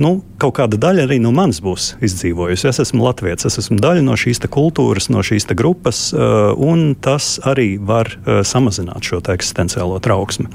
[0.03, 2.67] nu, kaut kāda daļa arī no manis būs izdzīvojusi.
[2.69, 7.39] Es esmu latviečs, es esmu daļa no šīs kultūras, no šīs grupas, uh, un tas
[7.49, 10.49] arī var uh, samazināt šo eksistenciālo trauksmi.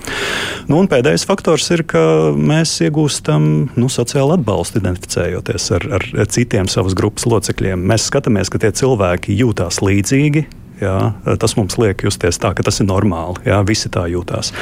[0.70, 2.02] Nu, pēdējais faktors ir, ka
[2.36, 7.82] mēs iegūstam nu, sociālu atbalstu, identificējoties ar, ar citiem savas grupas locekļiem.
[7.90, 10.46] Mēs skatāmies, ka tie cilvēki jūtās līdzīgi
[10.78, 11.12] Jā,
[11.42, 13.42] tas mums liek justies tā, ka tas ir normāli.
[13.48, 14.52] Jā, visi tā jūtās.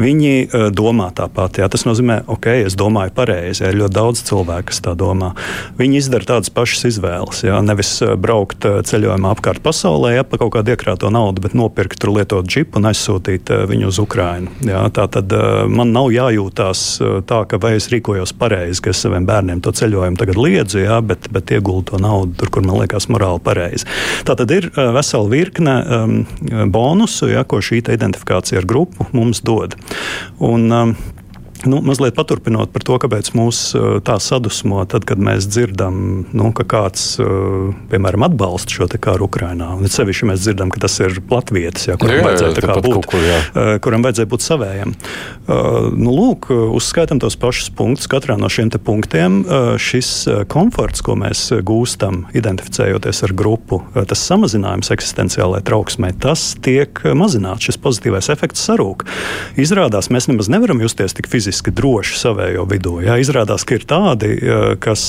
[0.00, 1.60] Viņi uh, domā tāpat.
[1.62, 3.64] Jā, tas nozīmē, ok, es domāju pareizi.
[3.68, 5.32] Ir ļoti daudz cilvēku, kas tā domā.
[5.78, 7.44] Viņi izdara tādas pašas izvēles.
[7.46, 12.14] Jā, nevis braukt ceļojumā apkārt pasaulē, ja pa kaut kādu iekrāto naudu, bet nopirkt tur
[12.16, 14.50] lietot džipu un aizsūtīt uh, viņu uz Ukrajinu.
[14.96, 16.84] Tā tad uh, man nav jājūtās
[17.30, 20.98] tā, ka vai es rīkojos pareizi, ka es saviem bērniem to ceļojumu tagad liedzu, jā,
[21.04, 23.86] bet, bet ieguldu to naudu tur, kur man liekas morāli pareizi.
[24.26, 26.26] Tā tad ir vesela virkne virkne um,
[26.70, 29.76] bonusu, ja, ko šī identifikācija ar grupu mums dod.
[30.38, 30.96] Un, um,
[31.64, 35.96] Nu, mazliet paturpinot par to, kāpēc mūs uh, tā sadusmo, tad, kad mēs dzirdam,
[36.32, 39.74] nu, ka kāds, uh, piemēram, atbalsta šo karu Ukrajinā.
[39.76, 43.24] Un sevišķi mēs dzirdam, ka tas ir latvietis, jā, kuram, jā, vajadzēja jā, būt, kur,
[43.26, 43.36] jā.
[43.52, 44.94] Uh, kuram vajadzēja būt savējam.
[45.50, 48.06] Nu, lūk, uzskaitam tos pašus punktus.
[48.10, 49.40] Katrā no šiem punktiem
[49.82, 50.10] šis
[50.52, 57.66] komforts, ko mēs gūstam, identificējoties ar grupu, tas samazinājums eksistenciālajai trauksmei, tas tiek mazināts.
[57.66, 59.04] Šis pozitīvais efekts sarūk.
[59.60, 63.00] Izrādās, mēs nemaz nevaram justies tik fiziski fiziski droši savējo vidū.
[63.02, 64.36] Jā, izrādās, ka ir tādi,
[64.82, 65.02] kas,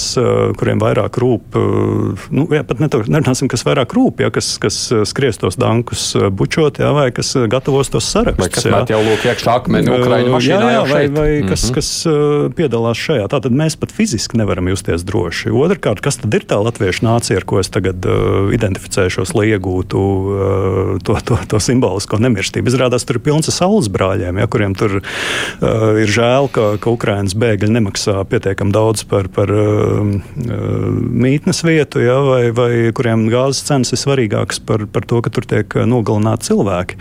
[0.58, 1.58] kuriem vairāk rūp,
[2.34, 4.78] nu, jā, pat nerunāsim, kas vairāk rūp, jā, kas, kas
[5.10, 8.42] skries tos dankus bučot, jā, vai kas gatavos tos sarakstus.
[8.42, 11.50] Vai kas met jau lūk iekšā akmeni Ukraiņu mašīnā jā, jā, vai, vai mm -hmm.
[11.52, 11.92] kas, kas
[12.58, 13.28] piedalās šajā.
[13.32, 15.54] Tātad mēs pat fiziski nevaram justies droši.
[15.54, 20.00] Otrakārt, kas tad ir tā latviešu nācija, ar ko es tagad uh, identificēšos, lai iegūtu
[20.02, 22.72] uh, to, to, to simbolisko nemirstību?
[22.72, 26.66] Izrādās, tur ir pilns ar saules brāļiem, ja, kuriem tur uh, ir žēl žēl, ka,
[26.82, 30.02] ka Ukraiņas bēgļi nemaksā pietiekami daudz par, par uh,
[31.26, 35.48] mītnes vietu, ja, vai, vai kuriem gāzes cenas ir svarīgākas par, par to, ka tur
[35.48, 37.00] tiek nogalināti cilvēki.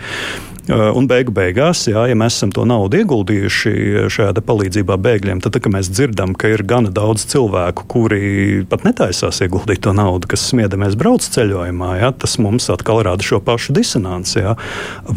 [0.69, 3.71] Un beigu beigās, jā, ja mēs esam to naudu ieguldījuši
[4.13, 8.21] šajā palīdzībā bēgļiem, tad, kad mēs dzirdam, ka ir gana daudz cilvēku, kuri
[8.69, 13.41] pat netaisās ieguldīt to naudu, kas smiedamies brauc ceļojumā, jā, tas mums atkal rada šo
[13.43, 14.37] pašu disonanci.
[14.41, 14.53] Jā.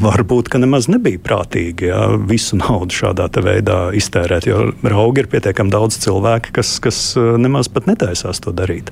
[0.05, 5.73] Varbūt, ka nemaz nebija prātīgi jā, visu naudu šādā veidā iztērēt, jo raugi ir pietiekami
[5.75, 8.91] daudz cilvēku, kas, kas nemaz pat netaisās to darīt.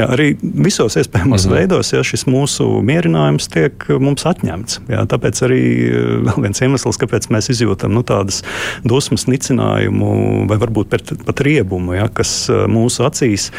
[0.00, 1.58] Jā, arī visos iespējamos mhm.
[1.58, 4.80] veidos jā, šis mūsu mierinājums tiek mums atņemts.
[4.90, 8.42] Jā, tāpēc arī vēl viens iemesls, kāpēc mēs izjūtam nu, tādas
[8.86, 13.50] dusmas, nicinājumu vai varbūt pat, riebumu, ja, kas eh, mūsu acīs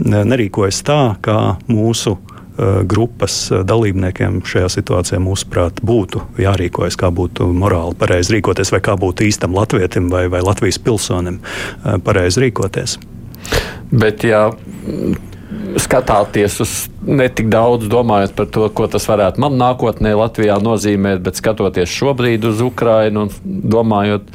[0.00, 1.38] nerīkojas tā, kā
[1.70, 8.82] mūsu eh, grupas dalībniekiem šajā situācijā, mūsuprāt, būtu jārīkojas, kā būtu morāli pareizi rīkoties, vai
[8.84, 12.98] kā būtu īstam latvietim vai, vai Latvijas pilsonim eh, pareizi rīkoties.
[13.90, 14.50] Bet, ja
[15.82, 16.74] skatāties uz
[17.06, 22.46] netik daudz, domājot par to, ko tas varētu man nākotnē Latvijā nozīmēt, bet skatoties šobrīd
[22.46, 24.28] uz Ukrajinu un domājot.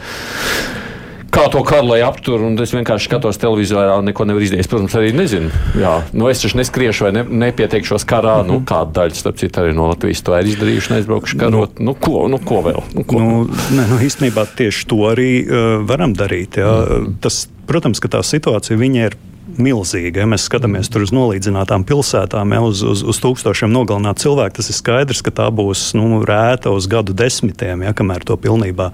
[1.36, 4.70] Kā to karu lai aptur, un es vienkārši skatos televizorā, un neko nevaru izdarīt.
[4.72, 5.50] Protams, arī nezinu.
[5.76, 8.38] Jā, nu es taču neskriešu vai ne, nepieteikšos karā.
[8.38, 8.48] Mm -hmm.
[8.48, 8.66] nu, mhm.
[8.72, 11.80] kāda daļa, starp citu, arī no Latvijas to ir izdarījuši, neizbraukuši karot.
[11.80, 12.82] Nu, nu, ko, nu, ko vēl?
[12.96, 13.20] Nu, ko?
[13.20, 16.56] Nu, ne, nu, īstenībā tieši to arī uh, varam darīt.
[16.56, 16.72] Jā.
[16.72, 17.14] Mm -hmm.
[17.20, 20.24] Tas, protams, ka tā situācija ir milzīga.
[20.24, 24.78] Ja mēs skatāmies uz nolīdzinātām pilsētām, ja, uz, uz, uz tūkstošiem nogalinātu cilvēku, tas ir
[24.78, 28.92] skaidrs, ka tā būs nu, rēta uz gadu desmitiem, ja, kamēr to pilnībā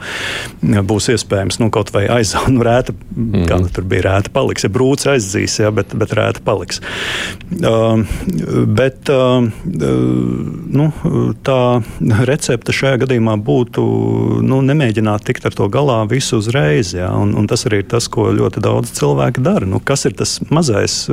[0.62, 2.50] būs iespējams nu, kaut vai aizaut.
[2.52, 3.46] Nu, rēta, mm.
[3.48, 6.82] Kā nu, tur bija rēta paliks, ja brūce aizzīs, ja, bet, bet rēta paliks.
[7.62, 8.04] Uh,
[8.68, 10.90] bet uh, nu,
[11.48, 11.60] tā
[12.28, 13.86] recepte šajā gadījumā būtu
[14.46, 16.94] nu, nemēģināt tikt ar to galā visu uzreiz.
[16.98, 19.70] Ja, un, un tas arī ir tas, ko ļoti daudz cilvēku dara.
[19.70, 21.06] Nu, kas ir tas mazais,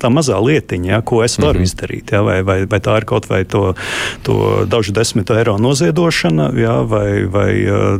[0.00, 1.68] tā mazā lietiņa, ja, ko es varu mm -hmm.
[1.68, 2.12] izdarīt.
[2.12, 3.74] Ja, vai, vai, vai tā ir kaut vai to,
[4.22, 7.52] to dažu desmit eiro noziedošana, ja, vai, vai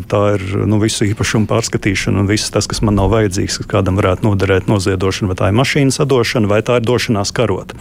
[0.09, 3.97] tā ir nu, visu īpašumu pārskatīšana un viss tas, kas man nav vajadzīgs, kas kādam
[3.97, 7.75] varētu noderēt noziedošana, vai tā ir mašīnas atdošana, vai tā ir došanās karot.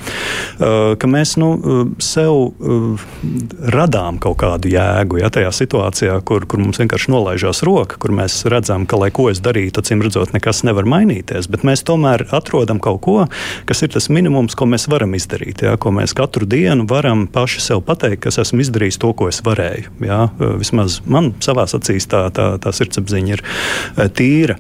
[0.97, 1.49] Ka mēs nu,
[1.99, 2.51] sev
[3.62, 8.45] radām kaut kādu jēgu ja, tajā situācijā, kur, kur mums vienkārši nolaižās roka, kur mēs
[8.49, 11.47] redzam, ka, lai ko es darītu, acīm redzot, nekas nevar mainīties.
[11.51, 13.28] Bet mēs tomēr tomēr atrodam kaut ko,
[13.65, 15.63] kas ir tas minimums, ko mēs varam izdarīt.
[15.63, 19.41] Jā, ko mēs katru dienu varam paši sev pateikt, ka esmu izdarījis to, ko es
[19.45, 19.91] varēju.
[20.06, 24.58] Jā, vismaz man savā acīs tā, tā, tā sirdsapziņa ir e, tīra.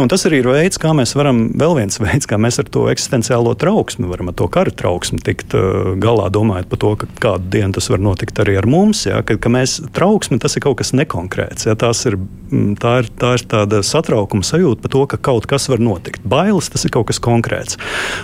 [0.00, 2.86] Un tas arī ir veids, kā mēs varam, vēl viens veids, kā mēs ar to
[2.88, 7.50] eksistenciālo trauksmi, varam ar to kara trauksmi tikt uh, galā, domājot par to, ka kādu
[7.52, 9.04] dienu tas var notikt arī ar mums.
[9.04, 11.68] Ja, ka, ka mēs trauksmi tas ir kaut kas nekonkrēts.
[11.68, 15.68] Ja, ir, mm, tā, ir, tā ir tāda satraukuma sajūta par to, ka kaut kas
[15.68, 16.24] var notikt.
[16.24, 17.76] Bailes tas ir kaut kas konkrēts.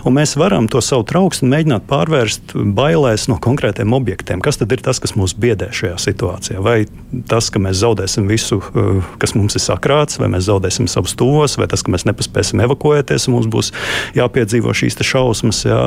[0.09, 4.41] Un mēs varam to savu trauksmi mēģināt pārvērst bailēs no konkrētiem objektiem.
[4.41, 6.65] Kas tad ir tas, kas mūs biedē šajā situācijā?
[6.65, 6.79] Vai
[7.29, 11.58] tas, ka mēs zaudēsim visu, uh, kas mums ir sakrāts, vai mēs zaudēsim savus tuvos?
[11.61, 13.73] Vai tas, ka mēs nepaspēsim evakuēties, un mums būs
[14.19, 15.83] jāpiedzīvo šīs šausmas, jā,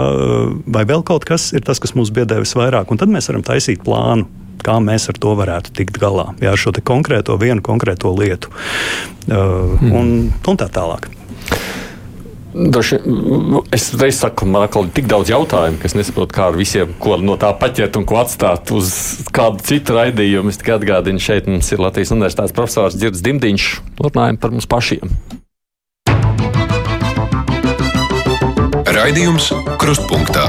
[0.72, 2.92] vai vēl kaut kas ir tas, kas mūs biedē visvairāk.
[2.92, 4.30] Un tad mēs varam taisīt plānu
[4.62, 6.32] kā mēs ar to varētu tikt galā.
[6.42, 8.52] Jā, ar šo konkrēto, vienu konkrēto lietu.
[9.26, 9.90] Uh, mm.
[9.90, 11.10] un, un tā tālāk.
[12.52, 12.98] Daži,
[13.72, 17.16] es reiz saku, man ir tik daudz jautājumu, ka es nesaprotu, kā ar visiem, ko
[17.24, 18.92] no tā paķert un ko atstāt uz
[19.32, 20.52] kādu citu raidījumu.
[20.52, 23.70] Es tikai atgādinu, šeit mums ir Latvijas Universitātes profesors Girds Dimdiņš.
[24.04, 25.16] Runājam par mums pašiem.
[29.02, 29.48] Raidījums
[29.82, 30.44] Krustpunktā.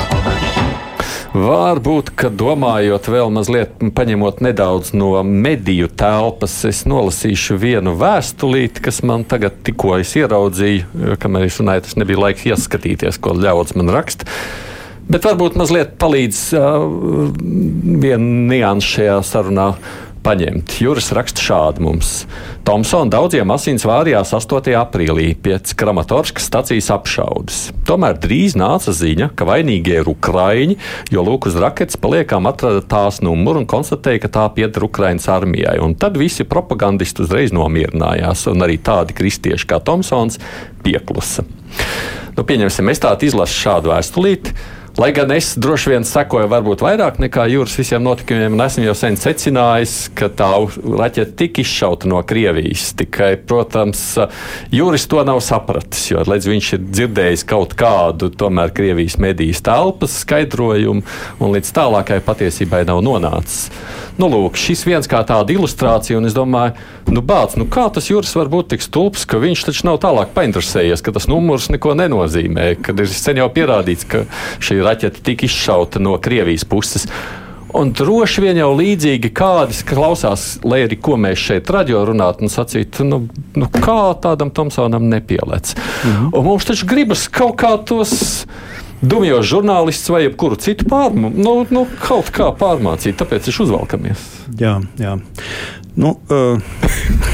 [1.33, 9.01] Varbūt, ka domājot vēl mazliet, paņemot nedaudz no mediju telpas, es nolasīšu vienu vēstulīti, kas
[9.09, 14.29] man tagad tikko ieraudzīju, kamēr es runāju, tas nebija laiks ieskatīties, ko ļauts man raksta.
[15.09, 16.85] Bet varbūt mazliet palīdz uh,
[18.05, 19.71] viena nianses šajā sarunā
[20.23, 20.77] paņemt.
[20.83, 22.11] Juris raksta šādi mums.
[22.67, 24.73] Tomsona daudziem asins vārījās 8.
[24.79, 27.61] aprīlī pēc Kramatorskas stacijas apšaudes.
[27.89, 30.79] Tomēr drīz nāca ziņa, ka vainīgie ir ukraiņi,
[31.15, 35.79] jo lūk uz raketes paliekām atrada tās numuru un konstatēja, ka tā pieder Ukraiņas armijai.
[35.83, 40.39] Un tad visi propagandisti uzreiz nomierinājās, un arī tādi kristieši kā Tomsons
[40.87, 41.47] pieklusa.
[42.37, 44.55] Nu, pieņemsim, es tādu izlasu šādu vēstulīti.
[44.99, 48.93] Lai gan es droši vien sekoju varbūt vairāk nekā jūras visiem notikumiem, un esmu jau
[48.99, 50.51] sen secinājis, ka tā
[50.85, 52.91] raķete tika izšauta no Krievijas.
[52.99, 54.03] Tikai, protams,
[54.69, 60.19] jūris to nav sapratis, jo līdz viņš ir dzirdējis kaut kādu tomēr Krievijas medijas telpas
[60.27, 61.01] skaidrojumu,
[61.41, 63.71] un līdz tālākai patiesībai nav nonācis.
[64.21, 66.77] Nu, lūk, šis viens kā tāda ilustrācija, un es domāju,
[67.09, 70.35] nu, bāc, nu, kā tas jūras var būt tik stulbs, ka viņš taču nav tālāk
[70.37, 74.27] painteresējies, ka tas numurs neko nenozīmē, kad ir sen jau pierādīts, ka
[74.61, 77.07] šī raķete tika izšauta no Krievijas puses.
[77.73, 82.53] Un droši vien jau līdzīgi kādas klausās, lai arī ko mēs šeit radio runātu un
[82.53, 83.23] sacītu, nu,
[83.57, 85.75] nu kā tādam Tomsonam nepielēc.
[85.75, 86.29] -hmm.
[86.37, 88.47] Un mums taču gribas kaut kā tos
[89.01, 93.17] dumjos žurnālistus vai jebkuru citu pārmu, nu, nu, kaut kā pārmācīt.
[93.17, 94.19] Tāpēc viņš uzvalkamies.
[94.59, 95.19] Jā, jā.
[95.97, 96.61] Nu, uh...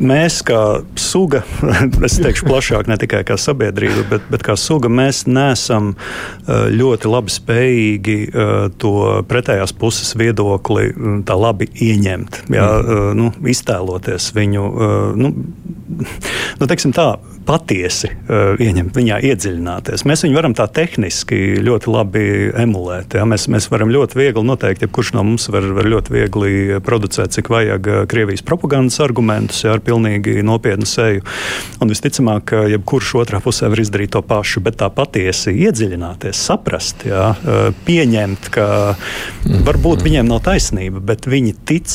[0.00, 0.60] Mēs, kā
[0.98, 1.42] suga,
[2.06, 7.10] es teikšu plašāk, ne tikai kā sabiedrība, bet, bet kā suga, mēs neesam uh, ļoti
[7.10, 8.94] labi spējīgi uh, to
[9.30, 13.12] pretējās puses viedokli mm, tā labi ieņemt, jā, mm.
[13.20, 14.64] nu, iztēloties viņu.
[15.20, 15.32] Nu,
[16.60, 17.14] nu, teiksim tā,
[17.46, 20.04] patiesi uh, ieņemt, viņā iedziļināties.
[20.08, 22.24] Mēs viņu varam tā tehniski ļoti labi
[22.64, 23.16] emulēt.
[23.18, 23.26] Ja?
[23.28, 26.54] Mēs, mēs varam ļoti viegli noteikt, ja kurš no mums var, var ļoti viegli
[26.84, 31.24] producēt, cik vajag uh, Krievijas propagandas argumentus ja, ar pilnīgi nopietnu seju.
[31.84, 37.06] Un visticamāk, ka jebkurš otrā pusē var izdarīt to pašu, bet tā patiesi iedziļināties, saprast,
[37.08, 37.32] ja,
[37.86, 38.66] pieņemt, ka
[39.66, 41.94] varbūt viņiem nav taisnība, bet viņi tic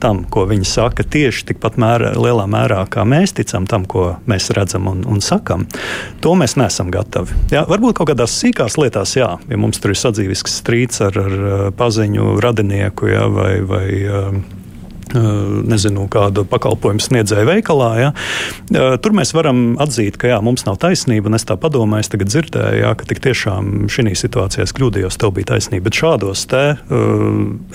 [0.00, 4.50] tam, ko viņi saka, tieši tikpat mērā, lielā mērā, kā mēs ticam tam, ko mēs
[4.56, 5.66] redzam un, un sakam,
[6.24, 7.36] to mēs neesam gatavi.
[7.54, 11.36] Jā, varbūt kaut kādās sīkās lietās, jā, ja mums tur ir sadzīvisks strīds ar, ar
[11.76, 13.86] paziņu radinieku jā, vai, vai
[15.14, 17.90] nezinu, kādu pakalpojumu sniedzēju veikalā.
[18.00, 18.10] Ja.
[19.02, 22.30] Tur mēs varam atzīt, ka jā, mums nav taisnība, un es tā domāju, es tagad
[22.32, 25.88] dzirdēju, jā, ka tiešām šī situācijā es kļūdījos, tev bija taisnība.
[25.88, 27.28] Bet šādos te uh,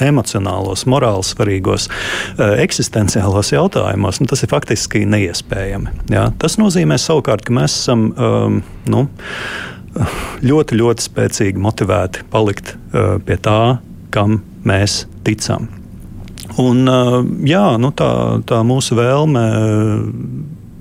[0.03, 5.95] emocionālos, morāli svarīgos, uh, eksistenciālos jautājumos nu, tas ir faktiski neiespējami.
[6.13, 6.27] Jā.
[6.41, 8.59] Tas nozīmē savukārt, ka mēs esam um,
[8.91, 9.05] nu,
[10.45, 13.77] ļoti, ļoti spēcīgi motivēti palikt uh, pie tā,
[14.15, 15.69] kam mēs ticam.
[16.61, 16.85] Un,
[17.47, 18.11] jā, nu, tā,
[18.47, 19.45] tā mūsu vēlme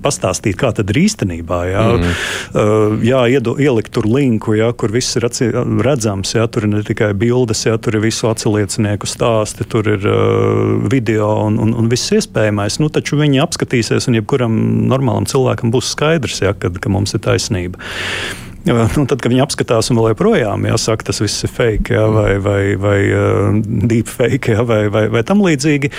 [0.04, 1.60] pastāstīt, kā tad ir īstenībā.
[1.70, 2.12] Jā, mm.
[2.60, 5.50] uh, jā iedo, ielikt tur linku, jā, kur viss ir atci,
[5.84, 6.34] redzams.
[6.36, 10.76] Jā, tur ir ne tikai bildes, jā, tur ir visu atsaucinieku stāsti, tur ir uh,
[10.92, 12.80] video un, un, un viss iespējamais.
[12.82, 14.58] Nu, taču viņi apskatīsies, un jebkuram
[14.90, 17.80] normālam cilvēkam būs skaidrs, jā, kad, ka mums ir taisnība.
[18.64, 22.30] Nu, tad, kad viņi apskatās un vēl joprojām jāsaka, tas viss ir fake jā, vai,
[22.40, 25.90] vai, vai uh, deep fake jā, vai, vai, vai tam līdzīgi,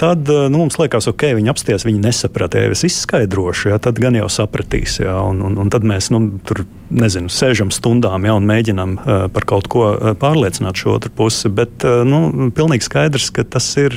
[0.00, 2.64] tad uh, nu, mums liekas, ok, viņi apsties, viņi nesaprata.
[2.64, 4.98] Ja es izskaidrošu, jā, tad gan jau sapratīs.
[5.04, 9.26] Jā, un, un, un tad mēs nu, tur nezinu, sēžam stundām jā, un mēģinām uh,
[9.32, 9.88] par kaut ko
[10.20, 11.50] pārliecināt šo otru pusi.
[11.52, 13.96] Bet nu, pilnīgi skaidrs, ka tas ir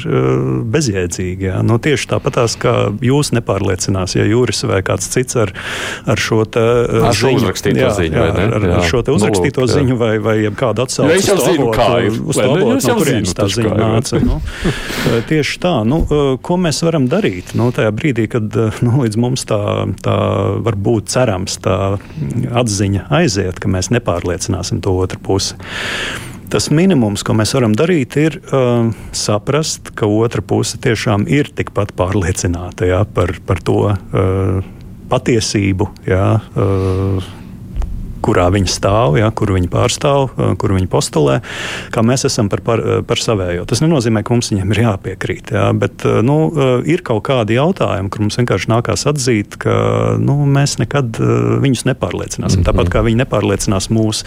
[0.73, 1.49] bezjēdzīgi.
[1.49, 1.61] Jā.
[1.65, 5.53] Nu, tieši tāpatās, kā jūs nepārliecinās, ja Jūris vai kāds cits ar,
[6.09, 6.63] ar šo te,
[7.19, 11.15] ziņu jā, ziņu, jā, ar, ar, ar šo uzrakstīto nu, ziņu vai, vai kādu atsauci.
[11.17, 12.19] Es jau zinu, kā ir.
[12.19, 14.21] Uz to no kurienes tā ziņa nāca.
[14.23, 14.39] Nu,
[15.31, 15.73] tieši tā.
[15.87, 16.01] Nu,
[16.45, 19.61] ko mēs varam darīt nu, tajā brīdī, kad nu, līdz mums tā,
[20.05, 20.17] tā
[20.65, 21.77] varbūt cerams tā
[22.79, 25.57] atziņa aiziet, ka mēs nepārliecināsim to otru pusi.
[26.49, 31.93] Tas minimums, ko mēs varam darīt, ir uh, saprast, ka otra puse tiešām ir tikpat
[31.99, 34.63] pārliecināta jā, par, par to uh,
[35.11, 37.29] patiesību, jā, uh,
[38.23, 41.39] kurā viņi stāv, ja, kur viņi pārstāv, kur viņi postulē,
[41.93, 43.65] kā mēs esam par, par, par savējo.
[43.69, 46.37] Tas nenozīmē, ka mums viņiem ir jāpiekrīt, ja, bet nu,
[46.89, 49.75] ir kaut kādi jautājumi, kur mums vienkārši nākās atzīt, ka
[50.21, 51.19] nu, mēs nekad
[51.63, 54.23] viņus nepārliecināsim, tāpat kā viņi nepārliecinās mūs.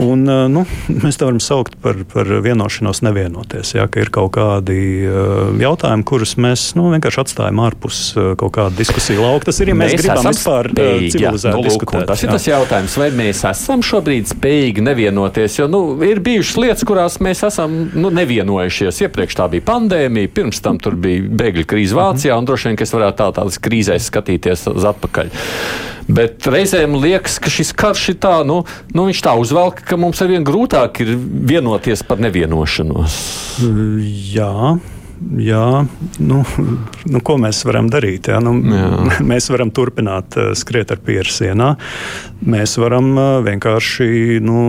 [0.00, 0.64] Un, nu,
[1.04, 4.78] mēs to varam saukt par, par vienošanos nevienoties, ja, ka ir kaut kādi
[5.60, 8.02] jautājumi, kurus mēs nu, vienkārši atstājam ārpus
[8.40, 9.50] kaut kāda diskusija lauka.
[9.50, 12.06] Tas ir, ja mēs, mēs gribam vispār civilizēt nu, diskutēt.
[12.10, 15.58] Tas ir tas jautājums, vai vai mēs esam šobrīd spējīgi nevienoties.
[15.58, 19.02] Jo nu, ir bijušas lietas, kurās mēs esam nu, nevienojušies.
[19.06, 22.86] Iepriekš tā bija pandēmija, pirms tam tur bija bēgļu krīze Vācijā, un droši vien, ka
[22.86, 25.34] es varētu tā, tādas krīzēs skatīties uz atpakaļ.
[26.10, 28.62] Bet reizēm liekas, ka šis karš ir tā, nu,
[28.94, 31.12] nu viņš tā uzvelk, ka mums arvien grūtāk ir
[31.50, 33.20] vienoties par nevienošanos.
[34.34, 34.78] Jā
[35.40, 35.64] jā,
[36.18, 36.40] nu,
[37.12, 38.30] nu, ko mēs varam darīt?
[38.32, 38.40] Jā?
[38.44, 38.90] Nu, jā.
[39.30, 41.74] Mēs varam turpināt uh, skriet ar pieru sienā.
[42.40, 44.60] Mēs varam uh, vienkārši nu,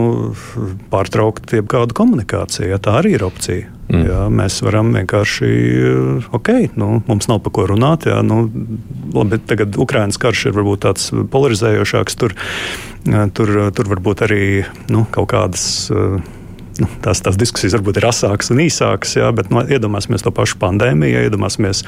[0.91, 2.71] pārtraukt jebkādu komunikāciju.
[2.73, 3.69] Jā, tā arī ir opcija.
[3.91, 4.03] Mm.
[4.07, 5.53] Jā, mēs varam vienkārši,
[5.91, 8.09] uh, ok, nu, mums nav par ko runāt.
[8.11, 8.43] Jā, nu,
[9.15, 12.19] labi, tagad Ukraiņas karš ir varbūt tāds polarizējošāks.
[12.21, 12.37] Tur,
[13.37, 14.43] tur, tur varbūt arī
[14.91, 15.65] nu, kaut kādas.
[15.91, 16.21] Uh,
[16.79, 20.59] nu, tās, tās diskusijas varbūt ir asākas un īsākas, jā, bet nu, iedomāsimies to pašu
[20.61, 21.83] pandēmiju, iedomāsimies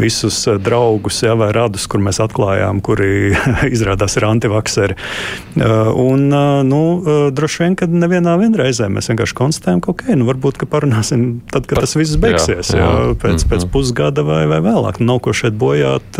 [0.00, 3.34] visus eh, draugus jā, vai radus, kur mēs atklājām, kuri
[3.74, 4.96] izrādās ir antivakseri.
[4.96, 6.82] Eh, un, eh, nu,
[7.34, 11.68] droši vien, ka nevienā reizē mēs vienkārši konstatējam, ka ok, nu, varbūt ka parunāsim tad,
[11.70, 13.50] kad tas viss beigsies, jā, jā, jā, pēc, -hmm.
[13.52, 15.00] pēc pusgada vai, vai vēlāk.
[15.04, 16.18] Nav ko šeit bojāt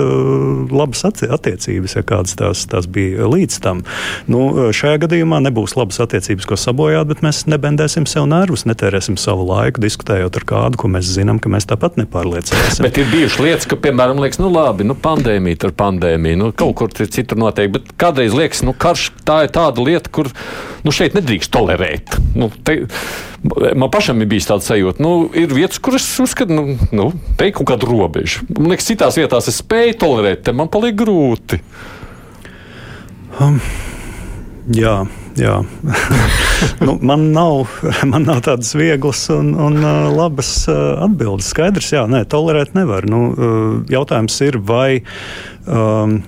[0.70, 3.82] labas attiecības, ja kādas tās, tās bija līdz tam.
[4.30, 9.16] Nu, šajā gadījumā nebūs labas attiecības, ko sabojāt, bet mēs nebendēsim nekrausim sev nervus, netērēsim
[9.16, 12.84] savu laiku diskutējot ar kādu, ko mēs zinām, ka mēs tāpat nepārliecināsim.
[12.84, 16.76] Bet ir bijušas lietas, ka, piemēram, liekas, nu labi, nu pandēmija tur pandēmija, nu kaut
[16.78, 20.30] kur citur notiek, bet kādreiz liekas, nu karš tā ir tāda lieta, kur
[20.84, 22.18] nu, šeit nedrīkst tolerēt.
[22.36, 22.84] Nu, te,
[23.74, 27.57] man pašam ir bijis tāds sajūta, nu, ir vietas, kuras uzskatu, nu, nu te ir
[27.57, 28.44] kaut kāda robeža.
[28.52, 31.62] Man liekas, citās vietās es spēju tolerēt, te man paliek grūti.
[33.42, 33.59] Um,
[34.70, 35.02] jā.
[36.87, 37.66] Nu, man, nav,
[38.12, 41.51] man nav tādas vieglas un, un uh, labas uh, atbildes.
[41.53, 43.09] Skaidrs, jā, nē, tolerēt nevar.
[43.11, 45.03] Nu, uh, jautājums ir, vai
[45.66, 46.20] um,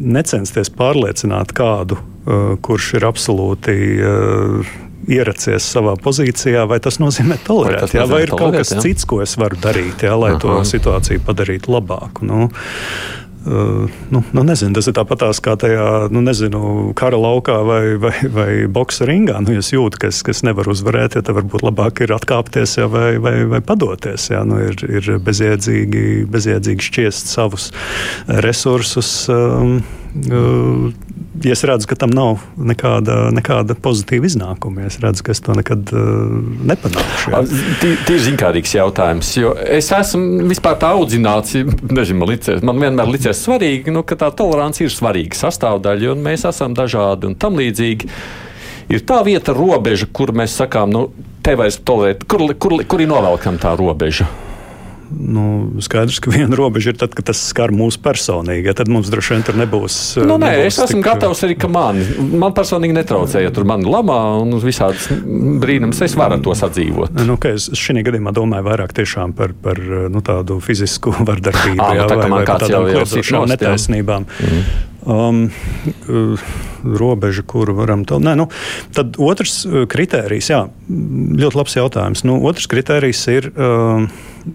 [0.00, 3.76] necensties pārliecināt kādu, uh, kurš ir absolūti.
[4.00, 8.72] Uh, ieracies savā pozīcijā, vai tas nozīmē tolerēt, vai, jā, vai ir tolerēt, kaut kas
[8.72, 8.84] jā?
[8.86, 10.40] cits, ko es varu darīt, jā, lai Aha.
[10.40, 12.24] to situāciju padarītu labāku.
[12.28, 12.48] Nu,
[13.44, 18.14] Uh, nu, nu, nezinu, tas ir tāpat kā tajā nu, nezinu, kara laukā vai, vai,
[18.32, 19.36] vai boxa ringā.
[19.44, 22.78] Nu, es jūtu, ka es, ka es nevaru uzvarēt, ja tad varbūt labāk ir atkāpties
[22.78, 24.30] ja, vai, vai, vai padoties.
[24.32, 27.70] Ja, nu, ir ir bezjēdzīgi, bezjēdzīgi šķiest savus
[28.44, 29.12] resursus.
[29.32, 29.82] Um,
[30.30, 30.88] uh,
[31.42, 35.56] ja es redzu, ka tam nav nekāda, nekāda pozitīva iznākuma, es redzu, ka es to
[35.56, 36.30] nekad uh,
[36.70, 37.34] nepanākšu.
[37.82, 39.32] Tie ir zinkārīgs jautājums,
[39.64, 44.30] es esmu vispār tā audzināts, nezinu, man, licies, man vienmēr licies svarīgi, nu, ka tā
[44.36, 48.10] tolerance ir svarīga sastāvdaļa, un mēs esam dažādi un tam līdzīgi.
[48.92, 51.06] Ir tā vieta, robeža, kur mēs sakām, nu,
[51.44, 54.28] te vairs tolerēt, kur, kur, kur ir novelkama tā robeža
[55.18, 55.44] nu,
[55.84, 58.68] skaidrs, ka viena robeža ir tad, kad tas skar mūsu personīgi.
[58.68, 59.98] Ja, tad mums droši vien tur nebūs.
[60.22, 61.06] Nu, nē, nebūs es esmu tik...
[61.08, 62.00] gatavs arī, ka man,
[62.34, 65.08] man personīgi netraucēja, ja tur man lamā un visādas
[65.62, 67.14] brīnums es varu to sadzīvot.
[67.24, 69.80] Nu, okay, es šī gadījumā domāju vairāk tiešām par, par
[70.12, 74.28] nu, tādu fizisku vardarbību, à, jā, nu, tā, vai, vai par tādām kliedošām netaisnībām.
[74.40, 74.66] Mm.
[75.04, 75.50] Um,
[76.08, 76.40] uh,
[76.84, 78.06] robeža, kuru varam.
[78.08, 78.46] Nē, nu,
[78.96, 82.24] tad otrs uh, kritērijs, jā, ļoti labs jautājums.
[82.24, 84.06] Nu, otrs kritērijs ir, uh,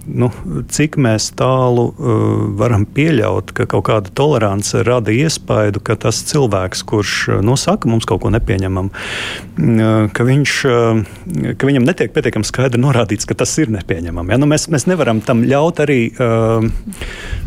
[0.05, 0.29] nu,
[0.69, 0.97] cik
[1.39, 7.41] tālu uh, varam pieļaut, ka kaut kāda tolerance rada iespaidu, ka tas cilvēks, kurš uh,
[7.45, 12.81] nosaka nu, mums kaut ko nepieņemamu, uh, ka, viņš, uh, ka viņam netiek pietiekami skaidri
[12.81, 14.35] norādīts, ka tas ir nepieņemami.
[14.35, 14.41] Ja?
[14.41, 16.01] Nu, mēs, mēs nevaram tam ļaut arī.
[16.19, 16.69] Uh,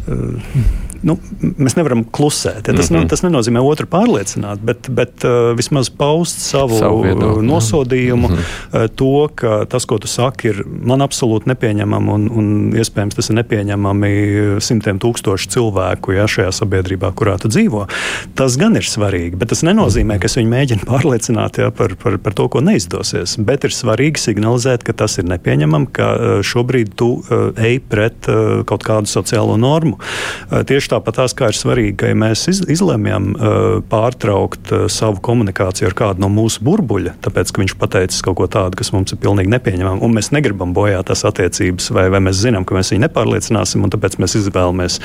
[0.08, 2.68] uh, nu, mēs nevaram klusēt.
[2.68, 2.74] Ja?
[2.74, 3.02] Tas, mm -hmm.
[3.02, 8.34] nu, tas nenozīmē otru pārliecināt, bet, bet uh, vismaz paust savu, savu viedokli, nosodījumu, mm
[8.34, 8.84] -hmm.
[8.84, 12.46] uh, to, ka tas, ko tu saki, ir man absolūti nepieņemami un, un
[12.76, 14.12] iespējams tas ir nepieņemami
[14.60, 17.86] simtiem tūkstošu cilvēku ja, šajā sabiedrībā, kurā tu dzīvo.
[18.34, 22.18] Tas gan ir svarīgi, bet tas nenozīmē, ka es viņu mēģinu pārliecināt ja, par, par,
[22.18, 23.36] par to, ko neizdosies.
[23.38, 28.28] Bet ir svarīgi signalizēt, ka tas ir nepieņemami, ka uh, šobrīd tu uh, ej pret
[28.28, 29.98] uh, kaut kādu sociālo normu.
[29.98, 33.58] Uh, tieši tāpat tās, kā ir svarīgi, ka ja mēs iz, izlemjam uh,
[33.90, 38.48] pārtraukt uh, savu komunikāciju ar kādu no mūsu burbuļa, tāpēc, ka viņš pateicis kaut ko
[38.52, 42.40] tādu, kas mums ir pilnīgi nepieņemami, un mēs negribam bojāt tās attiecības, vai, vai mēs
[42.42, 44.98] zinām, ka mēs viņu nepārliecināsim, un tāpēc mēs izvēlamies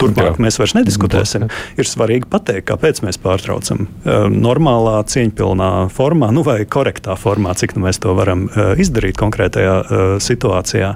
[0.00, 0.44] turpmāk, Jā.
[0.46, 1.48] mēs vairs nediskutēsim.
[1.80, 3.86] Ir svarīgi pateikt, kāpēc mēs pārtraucam.
[4.04, 9.18] Uh, normālā, cieņpilnā formā, nu vai korektā formā, cik nu mēs to varam uh, izdarīt
[9.20, 10.94] konkrētajā uh, situācijā.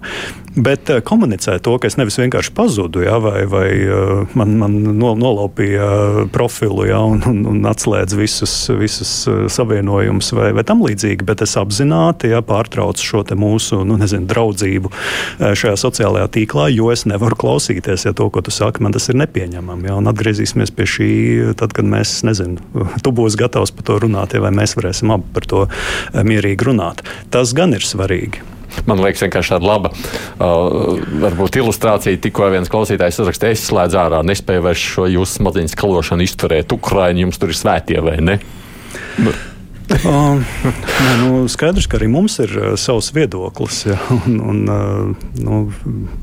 [0.54, 4.74] Bet uh, komunicēt to, ka es nevis vienkārši pazudu, ja, vai, vai uh, man, man
[4.98, 11.26] nolaupīja profilu ja, un, un, un atslēdz visus, visus uh, savienojumus vai, vai tam līdzīgi,
[11.26, 16.90] bet es apzināti ja, pārtraucu šo mūsu nu, nezinu, draudzību uh, šajā sociālajā tīklā, jo
[16.94, 19.90] es nevaru klausīties, ja to, ko tu saki, man tas ir nepieņemami.
[19.90, 21.10] Ja, atgriezīsimies pie šī,
[21.60, 22.60] tad, kad mēs, nezinu,
[23.04, 26.70] tu būsi gatavs par to runāt, ja, vai mēs varēsim abi par to uh, mierīgi
[26.70, 27.04] runāt.
[27.34, 28.44] Tas gan ir svarīgi.
[28.88, 32.20] Man liekas, vienkārši tāda laba uh, varbūt ilustrācija.
[32.24, 36.74] Tikko viens klausītājs uzrakstīja, es slēdzu ārā, nespēju vairs šo jūsu smadzeņu skalošanu izturēt.
[36.74, 38.38] Ukraiņi jums tur ir svētie vai ne?
[39.22, 39.32] Nu.
[39.84, 40.40] uh,
[41.04, 43.82] nē, nu, skaidrs, ka arī mums ir uh, savs viedoklis.
[43.90, 45.58] Ja, un, un, uh, nu,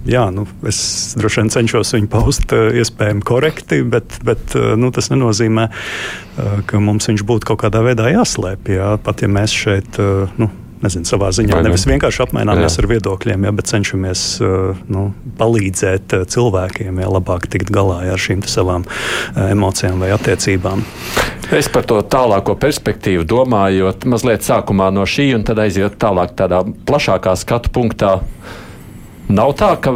[0.10, 0.82] jā, nu, es
[1.20, 6.58] droši vien cenšos viņu paust uh, iespējami korekti, bet, bet uh, nu, tas nenozīmē, uh,
[6.66, 8.76] ka mums viņš būtu kaut kādā veidā jāslēpj.
[8.80, 10.02] Jā, pat ja mēs šeit.
[10.02, 10.50] Uh, nu,
[10.84, 12.84] nezinu, savā ziņā Vai nevis vienkārši apmaināmies jā.
[12.84, 15.10] ar viedokļiem, ja, bet cenšamies uh, nu,
[15.40, 20.86] palīdzēt uh, cilvēkiem, ja labāk tikt galā ar šīm savām uh, emocijām vai attiecībām.
[21.52, 26.64] Es par to tālāko perspektīvu domājot, mazliet sākumā no šī un tad aiziet tālāk tādā
[26.88, 28.14] plašākā skatu punktā.
[29.32, 29.94] Nav tā, ka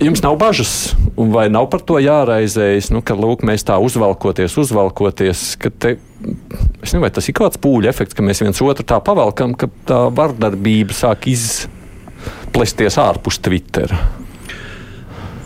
[0.00, 0.74] jums nav bažas,
[1.16, 6.88] vai nav par to jāraizējas, nu, ka lūk, mēs tā uzvalkoties, uzvalkoties, ka te, es
[6.88, 10.00] nezinu, vai tas ir kāds pūļu efekts, ka mēs viens otru tā pavalkam, ka tā
[10.14, 13.94] vardarbība sāk izplesties ārpus Twitter.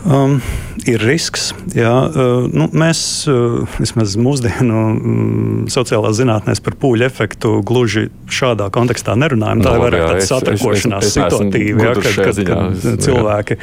[0.03, 0.41] Um,
[0.83, 1.53] ir risks.
[1.71, 8.67] Jā, uh, nu, mēs uh, vismaz mūsdienu um, sociālās zinātnēs par pūļu efektu gluži šādā
[8.75, 9.63] kontekstā nerunājam.
[9.63, 13.59] Tā no, ir vairāk tāda satrakošanās situatīva, kad, kad, ziņā, kad cilvēki,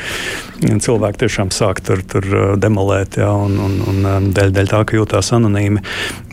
[0.86, 4.82] cilvēki tiešām sāk tur, tur uh, demolēt jā, un, un, un um, dēļ, dēļ tā,
[4.88, 5.84] ka jūtās anonīmi.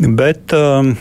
[0.08, 0.95] Bet um,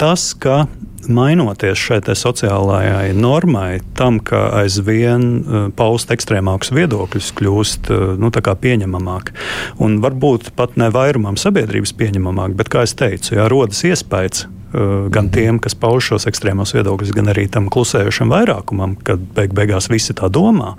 [0.00, 0.64] tas, ka
[1.08, 9.32] mainoties šai sociālajai normai, tam, ka aizvien uh, paust ekstrēmākus viedokļus kļūst uh, nu, pieņemamāk.
[9.80, 14.46] Un varbūt pat ne vairumam sabiedrības pieņemamāk, bet, kā jau teicu, jā, rodas iespējas,
[15.10, 19.90] gan tiem, kas pauž šos ekstrēmos viedokļus, gan arī tam klusējošam vairākumam, kad beig beigās
[19.90, 20.74] visi tā domā,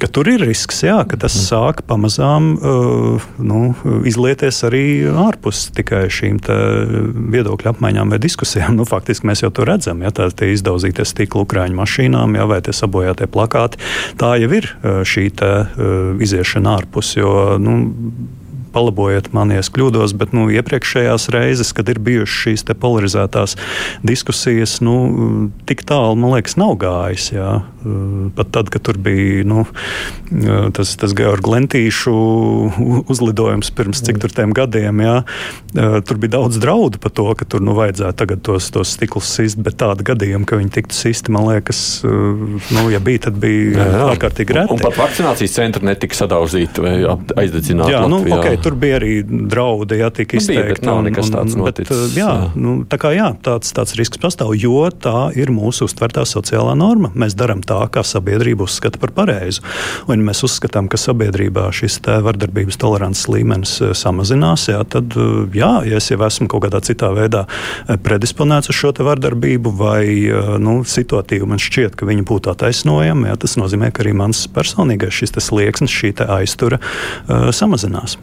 [0.00, 1.46] ka tur ir risks, jā, ka tas mhm.
[1.48, 3.62] sāk pamazām uh, nu,
[4.08, 6.40] izlieties arī ārpus tikai šīm
[7.34, 8.74] viedokļu apmaiņām vai diskusijām.
[8.84, 12.58] Nu, faktiski mēs jau to redzam, ja tā ir izdauzītie stikla ukrāņu mašīnām, jā, vai
[12.64, 13.78] tie sabojātie plakāti.
[14.18, 15.50] Tā jau ir eh, šī te,
[16.24, 17.14] iziešana ārpus.
[17.16, 17.76] Jo, nu,
[18.74, 23.56] palabojiet mani, ja kļūdos, bet nu, iepriekšējās reizes, kad ir bijušas šīs polarizētās
[24.06, 24.96] diskusijas, nu,
[25.68, 27.30] tik tālu, man liekas, nav gājis.
[27.36, 27.50] Jā.
[28.34, 29.64] Pat tad, kad tur bija nu,
[30.76, 32.14] tas, tas Georgi Lentīšu
[33.12, 35.16] uzlidojums pirms cik tur tiem gadiem, jā,
[36.06, 39.60] tur bija daudz draudu par to, ka tur nu, vajadzētu tagad tos, tos stiklus sist,
[39.64, 44.56] bet tāda gadījuma, ka viņi tiktu sisti, man liekas, nu, ja bija, tad bija ārkārtīgi
[44.56, 44.72] reti.
[44.74, 47.94] Un, un pat vakcinācijas centri netika sadauzīti vai aizdedzināti.
[47.94, 48.38] Jā, nu, Latvijā.
[48.40, 50.86] okay, tur bija arī draudi, ja tika izteikti.
[50.86, 51.90] Nu, bija, tāds noticis.
[51.90, 52.50] Bet, jā, jā.
[52.58, 57.12] Nu, tā kā jā, tāds, tāds risks pastāv, jo tā ir mūsu uztvertā sociālā norma.
[57.18, 59.62] Mēs darām tā, kā sabiedrība uzskata par pareizu.
[60.08, 65.56] Un ja mēs uzskatām, ka sabiedrībā šis vardarbības tolerances līmenis eh, samazinās, jā, tad, eh,
[65.58, 70.04] jā, ja es jau esmu kaut kādā citā veidā eh, predisponēts uz šo vardarbību vai
[70.62, 75.22] nu, situatīvu, man šķiet, ka viņa būtu attaisnojama, jā, tas nozīmē, ka arī mans personīgais
[75.22, 78.16] šis slieksnis, šī aiztura uh, samazinās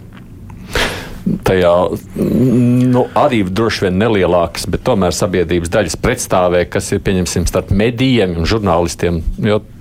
[1.46, 1.74] tajā
[2.18, 8.36] nu, arī droši vien nelielākas, bet tomēr sabiedrības daļas pretstāvē, kas ir pieņemsim starp medijiem
[8.42, 9.22] un žurnālistiem.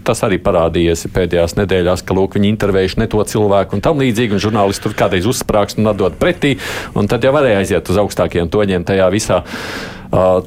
[0.06, 4.36] Tas arī parādījies pēdējās nedēļās, ka lūk, viņi intervējuši ne to cilvēku un tam līdzīgi,
[4.36, 6.56] un žurnālisti tur kādreiz uzsprāgs un atdod pretī,
[6.96, 9.42] un tad jau varēja aiziet uz augstākiem toņiem tajā visā.
[10.10, 10.40] Uh,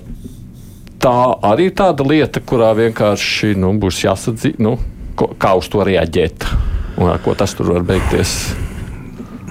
[1.02, 1.16] tā
[1.54, 4.78] arī ir tāda lieta, kurā vienkārši nu, būs jāsadzīst, nu,
[5.16, 6.50] kā uz to reaģēt
[6.98, 8.54] un ar ko tas tur var beigties.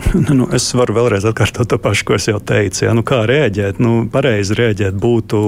[0.33, 2.85] Nu, es varu vēlreiz atkārtot to pašu, ko es jau teicu.
[2.87, 2.95] Ja?
[2.97, 3.81] Nu, kā rēģēt?
[3.83, 5.41] Nu, pareizi rēģēt būtu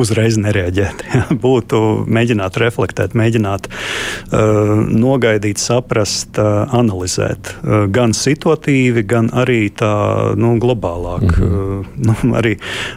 [0.00, 1.04] uzreiz nereaģēt.
[1.12, 1.26] Ja?
[1.28, 7.50] Būtu mēģināt reflektēt, mēģināt uh, nogaidīt, saprast, uh, analizēt.
[7.60, 9.92] Uh, gan situatīvi, gan arī tā
[10.40, 11.26] nu, globālāk.
[11.28, 11.80] -hmm.
[11.80, 12.54] uh, nu, arī,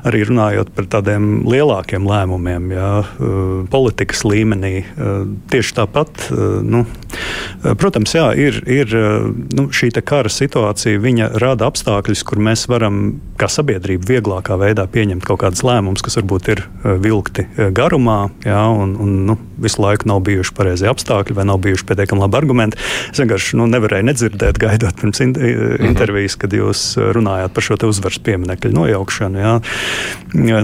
[0.07, 2.91] arī runājot par tādiem lielākiem lēmumiem, ja?
[3.03, 4.85] uh, politikas līmenī.
[4.95, 9.27] Uh, tieši tāpat, uh, nu, uh, protams, jā, ir, ir uh,
[9.59, 15.25] nu, šī kara situācija viņa rada apstākļus, kur mēs varam, kā sabiedrība, vieglākā veidā pieņemt
[15.27, 19.81] kaut kādus lēmumus, kas varbūt ir e, vilkti e, garumā, jā, un, un nu, visu
[19.83, 22.79] laiku nav bijuši pareizi apstākļi vai nav bijuši pietiekami labi argumenti.
[23.11, 25.89] Es vienkārši nu, nevarēju nedzirdēt, gaidot pirms in e, mhm.
[25.91, 26.85] intervijas, kad jūs
[27.17, 29.41] runājāt par šo uzvaras pieminiektu nojaukšanu.
[29.41, 29.55] Jā.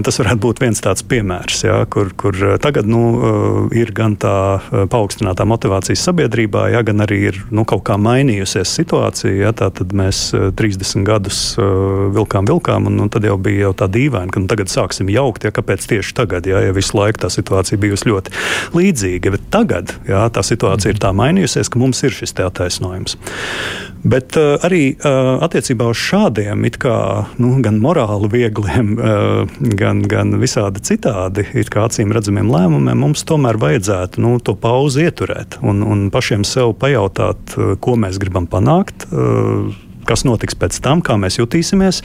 [0.02, 3.02] Tas varētu būt viens tāds piemērs, jā, kur, kur tagad nu,
[3.76, 4.34] ir gan tā
[4.92, 9.34] paaugstinātā motivācijas sabiedrībā, jā, gan arī ir nu, kaut kā mainījusies situācija.
[9.42, 13.88] Jā, tad mēs 30 gadus uh, vilkām, vilkām, un, un tad jau bija jau tā
[13.92, 17.30] dīvaina, ka nu, tagad sāksim jaukt, ja kāpēc tieši tagad, ja, ja visu laiku tā
[17.32, 18.34] situācija bijusi ļoti
[18.76, 19.34] līdzīga.
[19.36, 23.18] Bet tagad ja, tā situācija ir tā mainījusies, ka mums ir šis attaisnojums.
[24.02, 26.96] Bet uh, arī uh, attiecībā uz šādiem kā,
[27.38, 31.46] nu, gan morāli viegliem, uh, gan, gan visādi citādi
[31.82, 37.54] acīm redzamiem lēmumiem, mums tomēr vajadzētu nu, to pauzi ieturēt un, un pašiem sev pajautāt,
[37.56, 39.06] uh, ko mēs gribam panākt.
[39.12, 39.70] Uh,
[40.08, 42.02] kas notiks pēc tam, kā mēs jutīsimies.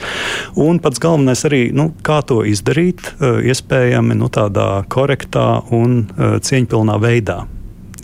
[0.60, 6.38] Un pats galvenais arī, nu, kā to izdarīt, eh, iespējami nu, tādā korektā un eh,
[6.44, 7.42] cieņpilnā veidā.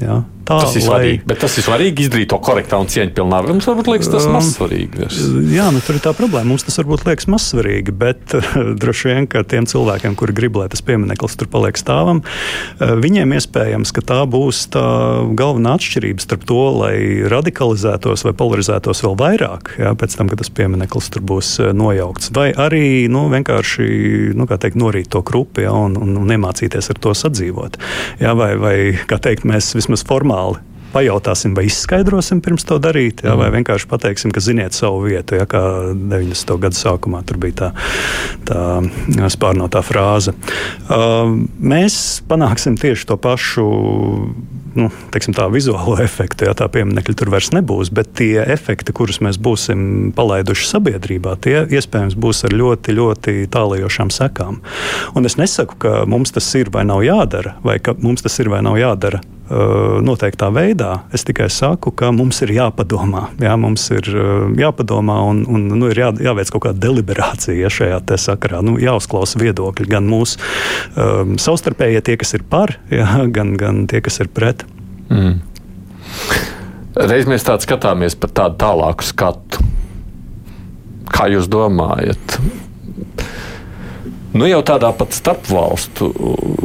[0.03, 0.23] Ja?
[0.45, 0.89] Tā, tas ir lai...
[0.89, 1.23] svarīgi.
[1.31, 3.41] Bet tas ir svarīgi izdarīt to korektā un cieņpilnā.
[3.49, 5.09] Mums varbūt liekas tas um, mazsvarīgi.
[5.55, 6.51] Jā, nu, tur ir tā problēma.
[6.53, 10.69] Mums tas varbūt liekas mazsvarīgi, bet uh, droši vien, ka tiem cilvēkiem, kuri grib, lai
[10.73, 14.85] tas piemineklis tur paliek stāvam, uh, viņiem iespējams, ka tā būs tā
[15.39, 16.97] galvenā atšķirība starp to, lai
[17.33, 22.35] radikalizētos vai polarizētos vēl vairāk, jā, pēc tam, kad tas piemineklis tur būs uh, nojaukts.
[22.37, 23.89] Vai arī nu, vienkārši
[24.37, 27.81] nu, teikt, norīt to krupi jā, un, un, un iemācīties ar to sadzīvot.
[28.21, 28.77] Jā, vai, vai,
[29.09, 30.63] kā teikt, mēs vismaz formāli formāli
[30.95, 35.43] pajautāsim vai izskaidrosim pirms to darīt, jā, vai vienkārši pateiksim, ka ziniet savu vietu, jā,
[35.51, 36.53] kā 90.
[36.63, 37.71] gadu sākumā tur bija tā,
[38.47, 40.37] tā spārnotā frāze.
[40.87, 43.67] Uh, mēs panāksim tieši to pašu
[44.79, 49.21] nu, teiksim, tā vizuālo efektu, ja tā pieminiekļa tur vairs nebūs, bet tie efekti, kurus
[49.25, 54.61] mēs būsim palaiduši sabiedrībā, tie iespējams būs ar ļoti, ļoti tālajošām sekām.
[55.15, 58.53] Un es nesaku, ka mums tas ir vai nav jādara, vai ka mums tas ir
[58.53, 61.05] vai nav jādara noteiktā veidā.
[61.13, 63.29] Es tikai saku, ka mums ir jāpadomā.
[63.43, 64.09] Jā, mums ir
[64.57, 68.63] jāpadomā un, un nu, ir jā, jāveic kaut kāda deliberācija šajā sakarā.
[68.65, 70.41] Nu, jāuzklausa viedokļi gan mūsu
[70.97, 73.07] um, savstarpējie, tie, kas ir par, jā,
[73.37, 74.64] gan, gan tie, kas ir pret.
[75.11, 75.41] Mm.
[76.95, 79.65] Reiz mēs tādu skatāmies par tādu tālāku skatu.
[81.15, 82.39] Kā jūs domājat?
[84.35, 86.09] Nu, jau tādā pat starpvalstu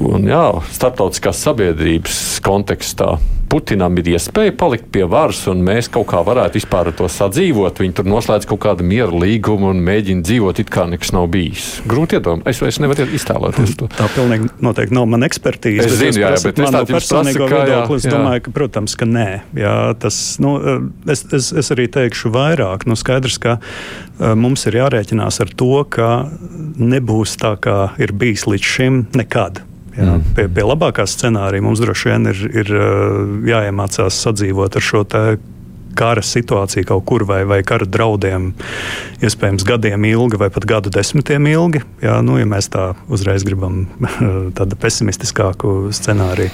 [0.10, 3.18] un jā, starptautiskās sabiedrības kontekstā.
[3.50, 7.82] Putinam ir iespēja palikt pie varas, un mēs kaut kā varētu vispār ar to sadzīvot.
[7.82, 11.68] Viņi tur noslēdz kaut kādu mieru līgumu un mēģina dzīvot, it kā nekas nav bijis.
[11.89, 13.89] Grūti iedomāties, es, es nevaru iztēloties to.
[13.97, 15.88] Tā pilnīgi noteikti nav mana ekspertīze.
[15.88, 19.28] Es zinu, jā, bet es tādu personīgo viedokli, es domāju, ka, protams, ka nē.
[19.58, 20.56] Jā, tas, nu,
[21.10, 22.86] es, es, es arī teikšu vairāk.
[22.89, 26.12] Nu, skaidrs, ka uh, mums ir jārēķinās ar to, ka
[26.78, 29.64] nebūs tā, kā ir bijis līdz šim nekad.
[30.00, 30.34] Jā, mm.
[30.38, 32.74] pie, pie labākā scenārija mums droši vien ir, ir
[33.50, 35.04] jāiemācās sadzīvot ar šo
[36.00, 38.52] kara situācija kaut kur vai, vai kara draudiem,
[39.26, 41.84] iespējams, gadiem ilgi vai pat gadu desmitiem ilgi.
[42.04, 43.84] Jā, nu, ja mēs tā uzreiz gribam
[44.58, 46.54] tādu pesimistiskāku scenāriju.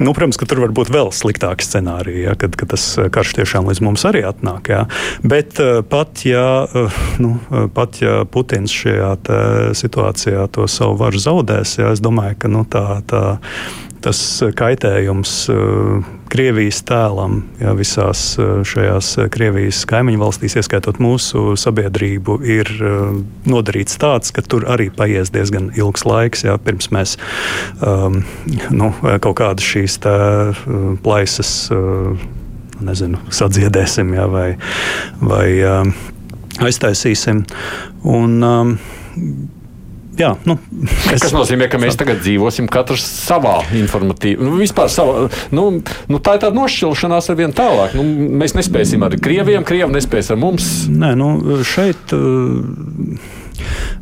[0.00, 3.68] Nu, protams, ka tur var būt vēl sliktāki scenāriji, jā, kad, kad tas karš tiešām
[3.68, 4.72] līdz mums arī atnāk.
[4.72, 4.84] Jā.
[5.26, 7.36] Bet eh, pat ja, eh, nu,
[7.74, 9.14] pat ja Putins šajā
[9.76, 12.86] situācijā to savu varu zaudēs, jā, es domāju, ka nu, tā.
[13.08, 13.22] tā
[14.04, 14.20] tas
[14.58, 22.72] kaitējums uh, Krievijas tēlam jā, visās uh, šajās Krievijas kaimiņu valstīs, ieskaitot mūsu sabiedrību, ir
[23.48, 27.16] nodarīts tāds, ka tur arī paies diezgan ilgs laiks, jā, pirms mēs
[27.80, 28.22] um,
[28.70, 28.92] nu,
[29.24, 30.16] kaut kādas šīs tā,
[31.04, 31.52] plaisas
[32.84, 34.48] nezinu, sadziedēsim jā, vai,
[35.22, 35.92] vai um,
[36.64, 37.44] aiztaisīsim.
[38.06, 38.74] Un, um,
[40.18, 40.58] jā, nu,
[41.12, 45.26] es, kas nozīmē, ka mēs tagad dzīvosim katrs savā informatīvā, nu, vispār savā.
[45.54, 45.68] Nu,
[46.10, 47.96] nu, tā ir tāda nošķilšanās ar vien tālāk.
[47.98, 48.06] Nu,
[48.42, 50.70] mēs nespēsim ar krieviem, krievi nespēs ar mums.
[50.92, 52.16] Nē, nu, šeit.
[52.16, 53.46] Uh,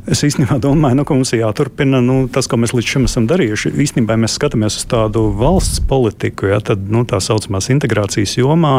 [0.07, 3.27] Es īstenībā domāju, nu, ka mums ir jāturpina nu, tas, ko mēs līdz šim esam
[3.31, 3.75] darījuši.
[3.87, 8.77] Īstenībā, mēs skatāmies uz tādu valsts politiku, ja, tad nu, tā saucamās integrācijas jomā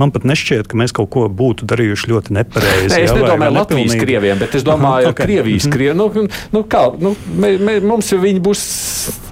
[0.00, 2.90] man pat nešķiet, ka mēs kaut ko būtu darījuši ļoti nepareizi.
[2.92, 5.26] Nē, es ja, nedomāju vai Latvijas krieviem, bet es domāju, Aha, okay.
[5.26, 5.74] Krievijas mhm.
[5.74, 5.98] krieviem.
[6.00, 8.62] Nu, nu, kā, nu, mē, mē, mums viņi būs.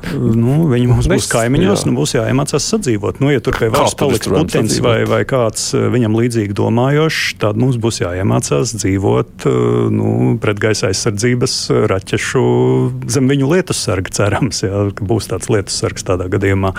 [0.08, 1.90] Nu, viņi mums būs kaimiņos, jā.
[1.90, 3.20] nu, būs jāiemācās sadzīvot.
[3.22, 7.60] Nu, ja tur pie varas paliks Putins vai, vai kāds eh, viņam līdzīgi domājošs, tad
[7.60, 9.58] mums būs jāiemācās dzīvot eh,
[9.92, 10.12] nu,
[10.48, 11.56] pretgaisa aizsardzības
[11.92, 12.44] raķešu
[13.12, 16.72] zem viņu lietus sarga cerams, jā, ka būs tāds lietus sargs tādā gadījumā.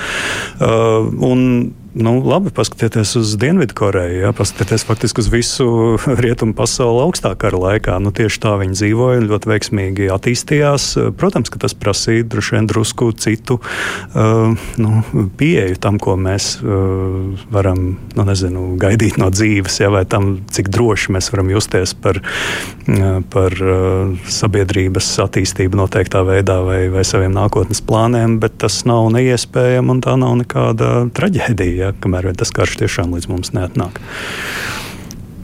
[0.58, 1.46] Uh, un,
[1.94, 5.66] Nu, labi, paskatieties uz Dienvidkoreju, ja, paskatieties faktiski uz visu
[6.24, 7.96] rietumu pasauli augstākā kara laikā.
[8.04, 10.86] Nu, tieši tā viņi dzīvoja un ļoti veiksmīgi attīstījās.
[11.18, 15.02] Protams, ka tas prasīja droši vien drusku citu uh, nu,
[15.40, 20.70] pieeju tam, ko mēs uh, varam nu, nezinu, gaidīt no dzīves, ja, vai tam, cik
[20.70, 27.34] droši mēs varam justies par, uh, par uh, sabiedrības attīstību noteiktā veidā vai, vai saviem
[27.34, 32.78] nākotnes plāniem, bet tas nav neiespējami un tā nav nekāda traģēdija ja, kamēr tas karš
[32.84, 34.00] tiešām līdz mums neatnāk.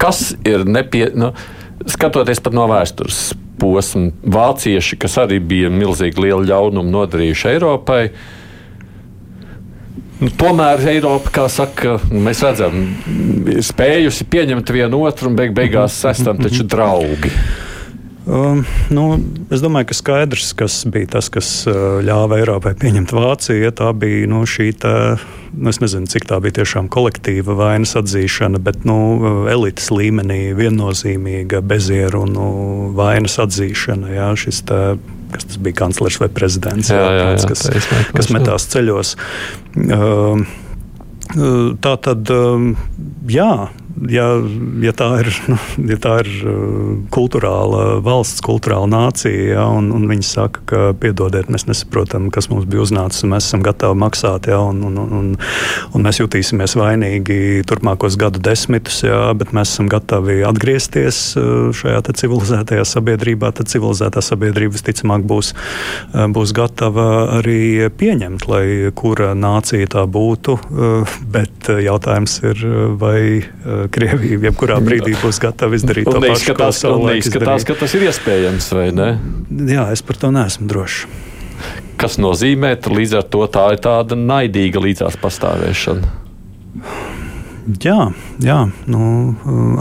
[0.02, 1.08] Kas ir nepie...
[1.16, 1.34] Nu,
[1.90, 8.02] skatoties pat no vēstures posma, vācieši, kas arī bija milzīgi lielu ļaunumu nodarījuši Eiropai,
[10.16, 12.86] Nu, tomēr Eiropa, kā saka, mēs redzam,
[13.52, 17.34] ir spējusi pieņemt vienu otru un beig beigās esam taču draugi.
[18.26, 19.04] Um, nu,
[19.54, 23.60] es domāju, ka skaidrs, kas bija tas, kas uh, ļāva Eiropai pieņemt Vāciju.
[23.62, 24.94] Ja tā bija nu, šī tā,
[25.54, 28.98] nu, es nezinu, cik tā bija tiešām kolektīva vainas atzīšana, bet nu,
[29.54, 32.50] elites līmenī viennozīmīga bezieru nu,
[32.98, 34.16] vainas atzīšana.
[34.18, 34.82] Jā, šis tā,
[35.36, 39.16] kas tas bija kanclers vai prezidents, jā, jā, jā, tāds, kas, jā, kas metās ceļos.
[39.86, 40.46] Uh,
[41.78, 42.72] tā tad, uh,
[43.30, 43.52] jā
[44.10, 44.28] ja,
[44.84, 45.58] ja, tā ir, nu,
[45.92, 46.32] ja tā ir
[47.14, 52.68] kultūrāla valsts, kultūrāla nācija, ja, un, un viņi saka, ka piedodiet, mēs nesaprotam, kas mums
[52.70, 55.32] bija uznācis, un mēs esam gatavi maksāt, ja, un, un, un,
[55.96, 61.22] un mēs jutīsimies vainīgi turpmākos gadu desmitus, ja, bet mēs esam gatavi atgriezties
[61.76, 65.54] šajā civilizētajā sabiedrībā, tad civilizētā sabiedrība visticamāk būs,
[66.36, 67.08] būs gatava
[67.40, 68.66] arī pieņemt, lai
[68.98, 70.58] kura nācija tā būtu.
[71.34, 72.62] Bet jautājums ir,
[73.02, 73.20] vai
[73.92, 77.62] Krievija jebkurā brīdī būs gatava izdarīt un to pašu, ko savulaik izdarīja.
[77.70, 79.10] ka tas ir iespējams, vai ne?
[79.72, 81.06] Jā, es par to neesmu drošs.
[82.02, 86.14] Kas nozīmē, ka līdz ar to tā ir tāda naidīga līdzās pastāvēšana?
[87.66, 88.12] Jā,
[88.46, 88.58] jā
[88.92, 89.06] nu,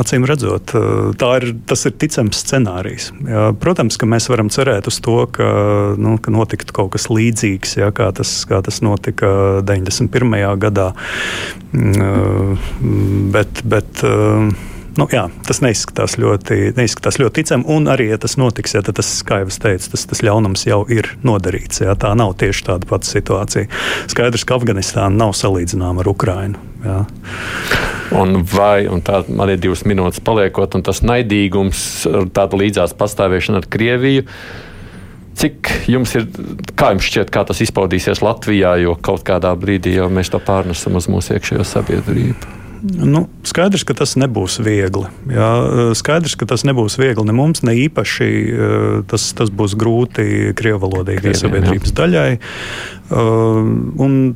[0.00, 3.10] acīm redzot, ir, tas ir ticams scenārijs.
[3.28, 5.48] Jā, protams, ka mēs varam cerēt uz to, ka,
[6.00, 10.46] nu, ka notiktu kaut kas līdzīgs, jā, kā, tas, kā tas notika 91.
[10.64, 10.92] gadā.
[11.74, 12.56] Mm,
[13.34, 14.04] bet, bet,
[14.94, 17.66] Nu, jā, tas neizskatās ļoti, neizskatās ļoti ticami.
[17.74, 20.66] Un arī, ja tas notiks, ja, tad tas, kā jau es teicu, tas, tas ļaunums
[20.68, 21.82] jau ir nodarīts.
[21.82, 23.70] Jā, tā nav tieši tāda pati situācija.
[24.12, 26.62] Skaidrs, ka Afganistāna nav salīdzināma ar Ukrajinu.
[26.84, 27.00] Jā.
[28.14, 31.84] Un vai, un tā man ir divas minūtes paliekot, un tas naidīgums,
[32.36, 34.28] tāda līdzās pastāvēšana ar Krieviju.
[35.34, 36.28] Cik jums ir,
[36.78, 41.00] kā jums šķiet, kā tas izpaudīsies Latvijā, jo kaut kādā brīdī jau mēs to pārnesam
[41.00, 42.63] uz mūsu iekšējo sabiedrību?
[42.82, 45.08] Nu, skaidrs, ka tas nebūs viegli.
[45.32, 45.50] Jā,
[45.96, 51.36] skaidrs, ka tas nebūs viegli ne mums, ne īpaši eh, tas, tas būs grūti krievalodīgai
[51.38, 52.00] sabiedrības jā.
[52.02, 52.30] daļai.
[53.14, 54.34] Uh,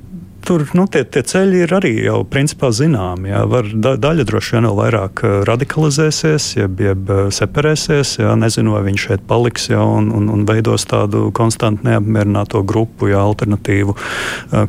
[0.48, 3.28] Tur nu, tie, tie ceļi ir arī jau principā zināmi.
[3.28, 3.42] Jā.
[3.50, 8.14] Var, da, daļa droši vien vēl vairāk eh, radikalizēsies, jeb, jeb separēsies.
[8.22, 8.32] Jā.
[8.38, 13.20] Nezinu, vai viņš šeit paliks jā, un, un, un veidos tādu konstantu neapmierināto grupu, jā,
[13.20, 13.98] alternatīvu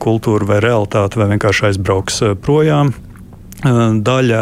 [0.03, 2.91] kultūru vai realitāti, vai vienkārši aizbrauks projām
[3.63, 4.41] daļa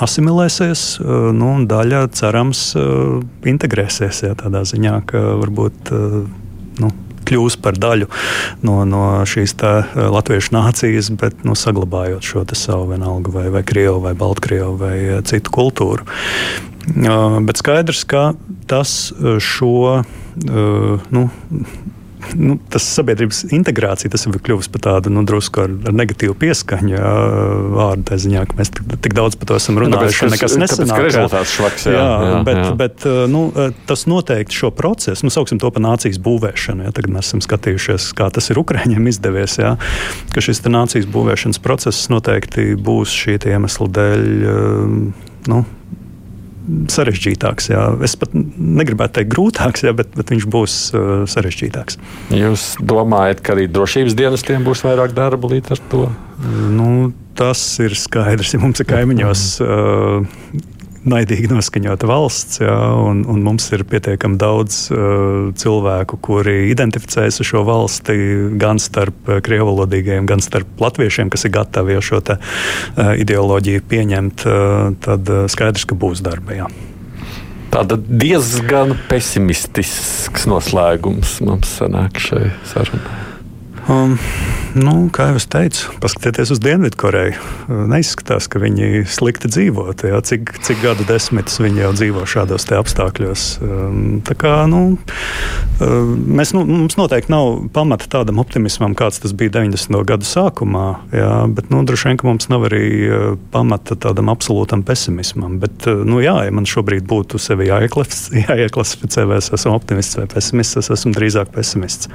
[0.00, 0.82] asimilēsies,
[1.36, 2.70] nu, un daļa cerams
[3.48, 4.24] integrēsies.
[4.24, 5.92] Jā, tādā ziņā, ka varbūt
[6.80, 6.90] nu,
[7.28, 8.08] kļūs par daļu
[8.66, 14.14] no, no šīs latviešu nācijas, bet nu, saglabājot šo savu vienalga vai, vai krievu, vai
[14.18, 14.96] baltkrievu, vai
[15.28, 16.08] citu kultūru.
[17.46, 18.32] Bet skaidrs, ka
[18.70, 19.12] tas
[19.44, 20.02] šo
[20.40, 21.28] nu,
[22.38, 26.92] nu, tas sabiedrības integrācija, tas ir kļuvis par tādu nu, drusku ar, ar negatīvu pieskaņu
[26.94, 27.12] jā,
[27.76, 28.06] vārdu.
[28.10, 30.26] Tā ziņā, ka mēs tik, tik daudz par to esam runājuši.
[30.26, 31.02] Nu, nekas nesanāk.
[31.06, 32.70] Rezultāts švaks, jā, jā, jā, bet, jā.
[32.80, 33.42] bet nu,
[33.90, 36.88] tas noteikti šo procesu, nu, sauksim to par nācijas būvēšanu.
[36.88, 39.58] Jā, tagad mēs esam skatījušies, kā tas ir Ukraiņiem izdevies.
[39.60, 39.74] Jā,
[40.34, 44.24] ka šis nācijas būvēšanas process noteikti būs šī iemesla dēļ.
[45.48, 45.64] Nu,
[46.90, 47.70] sarežģītāks.
[47.72, 47.84] Jā.
[48.06, 51.98] Es pat negribētu teikt grūtāks, jā, bet, bet viņš būs uh, sarežģītāks.
[52.36, 56.04] Jūs domājat, ka arī drošības dienestiem būs vairāk darba līdz ar to?
[56.72, 56.90] Nu,
[57.36, 58.54] tas ir skaidrs.
[58.54, 60.28] Ja mums ir kaimiņos uh,
[61.08, 62.74] naidīgi noskaņota valsts, jā,
[63.06, 68.18] un, un mums ir pietiekami daudz uh, cilvēku, kuri identificējas ar šo valsti
[68.60, 73.86] gan starp uh, krievalodīgajiem, gan starp latviešiem, kas ir gatavi jau šo te, uh, ideoloģiju
[73.90, 76.58] pieņemt, uh, tad uh, skaidrs, ka būs darba.
[76.62, 76.70] Jā.
[77.70, 83.29] Tāda diezgan pesimistisks noslēgums mums sanāk šai sarunai.
[83.88, 84.16] Um,
[84.76, 87.36] nu, kā jau es teicu, paskatieties uz Dienvidkoreju.
[87.38, 90.04] Uh, neizskatās, ka viņi slikti dzīvot.
[90.10, 90.20] Ja?
[90.24, 93.44] Cik, cik gadu desmitus viņi jau dzīvo šādos apstākļos.
[93.64, 99.56] Um, kā, nu, uh, mēs, nu, mums noteikti nav pamata tādam optimismam, kāds tas bija
[99.56, 99.96] 90.
[100.10, 100.86] gadu sākumā.
[101.16, 101.32] Ja?
[101.48, 105.56] Bet nu, droši vien mums nav arī uh, pamata tādam absolūtam pesimismam.
[105.62, 110.82] Bet, nu, jā, ja man šobrīd būtu sevi jāieklasificē, vai es esmu optimists vai pesimists,
[110.84, 112.12] es esmu drīzāk pesimists.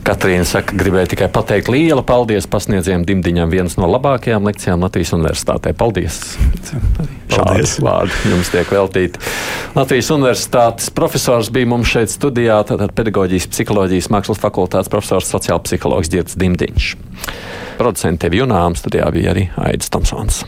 [0.00, 5.74] Katrīna saka, gribēja tikai pateikt lielu paldies pasniedzējiem Dimdiņam, vienas no labākajām lekcijām Latvijas universitātē.
[5.76, 6.20] Paldies!
[7.34, 7.74] Paldies!
[7.76, 9.20] Šādi vārdi jums tiek veltīti.
[9.76, 16.10] Latvijas universitātes profesors bija mums šeit studijā, tātad pedagoģijas, psiholoģijas, mākslas fakultātes profesors, sociāla psihologs
[16.12, 16.90] Girts Dimdiņš.
[17.80, 20.44] Producents tevi Junām studijā bija arī Aidis Tomsons.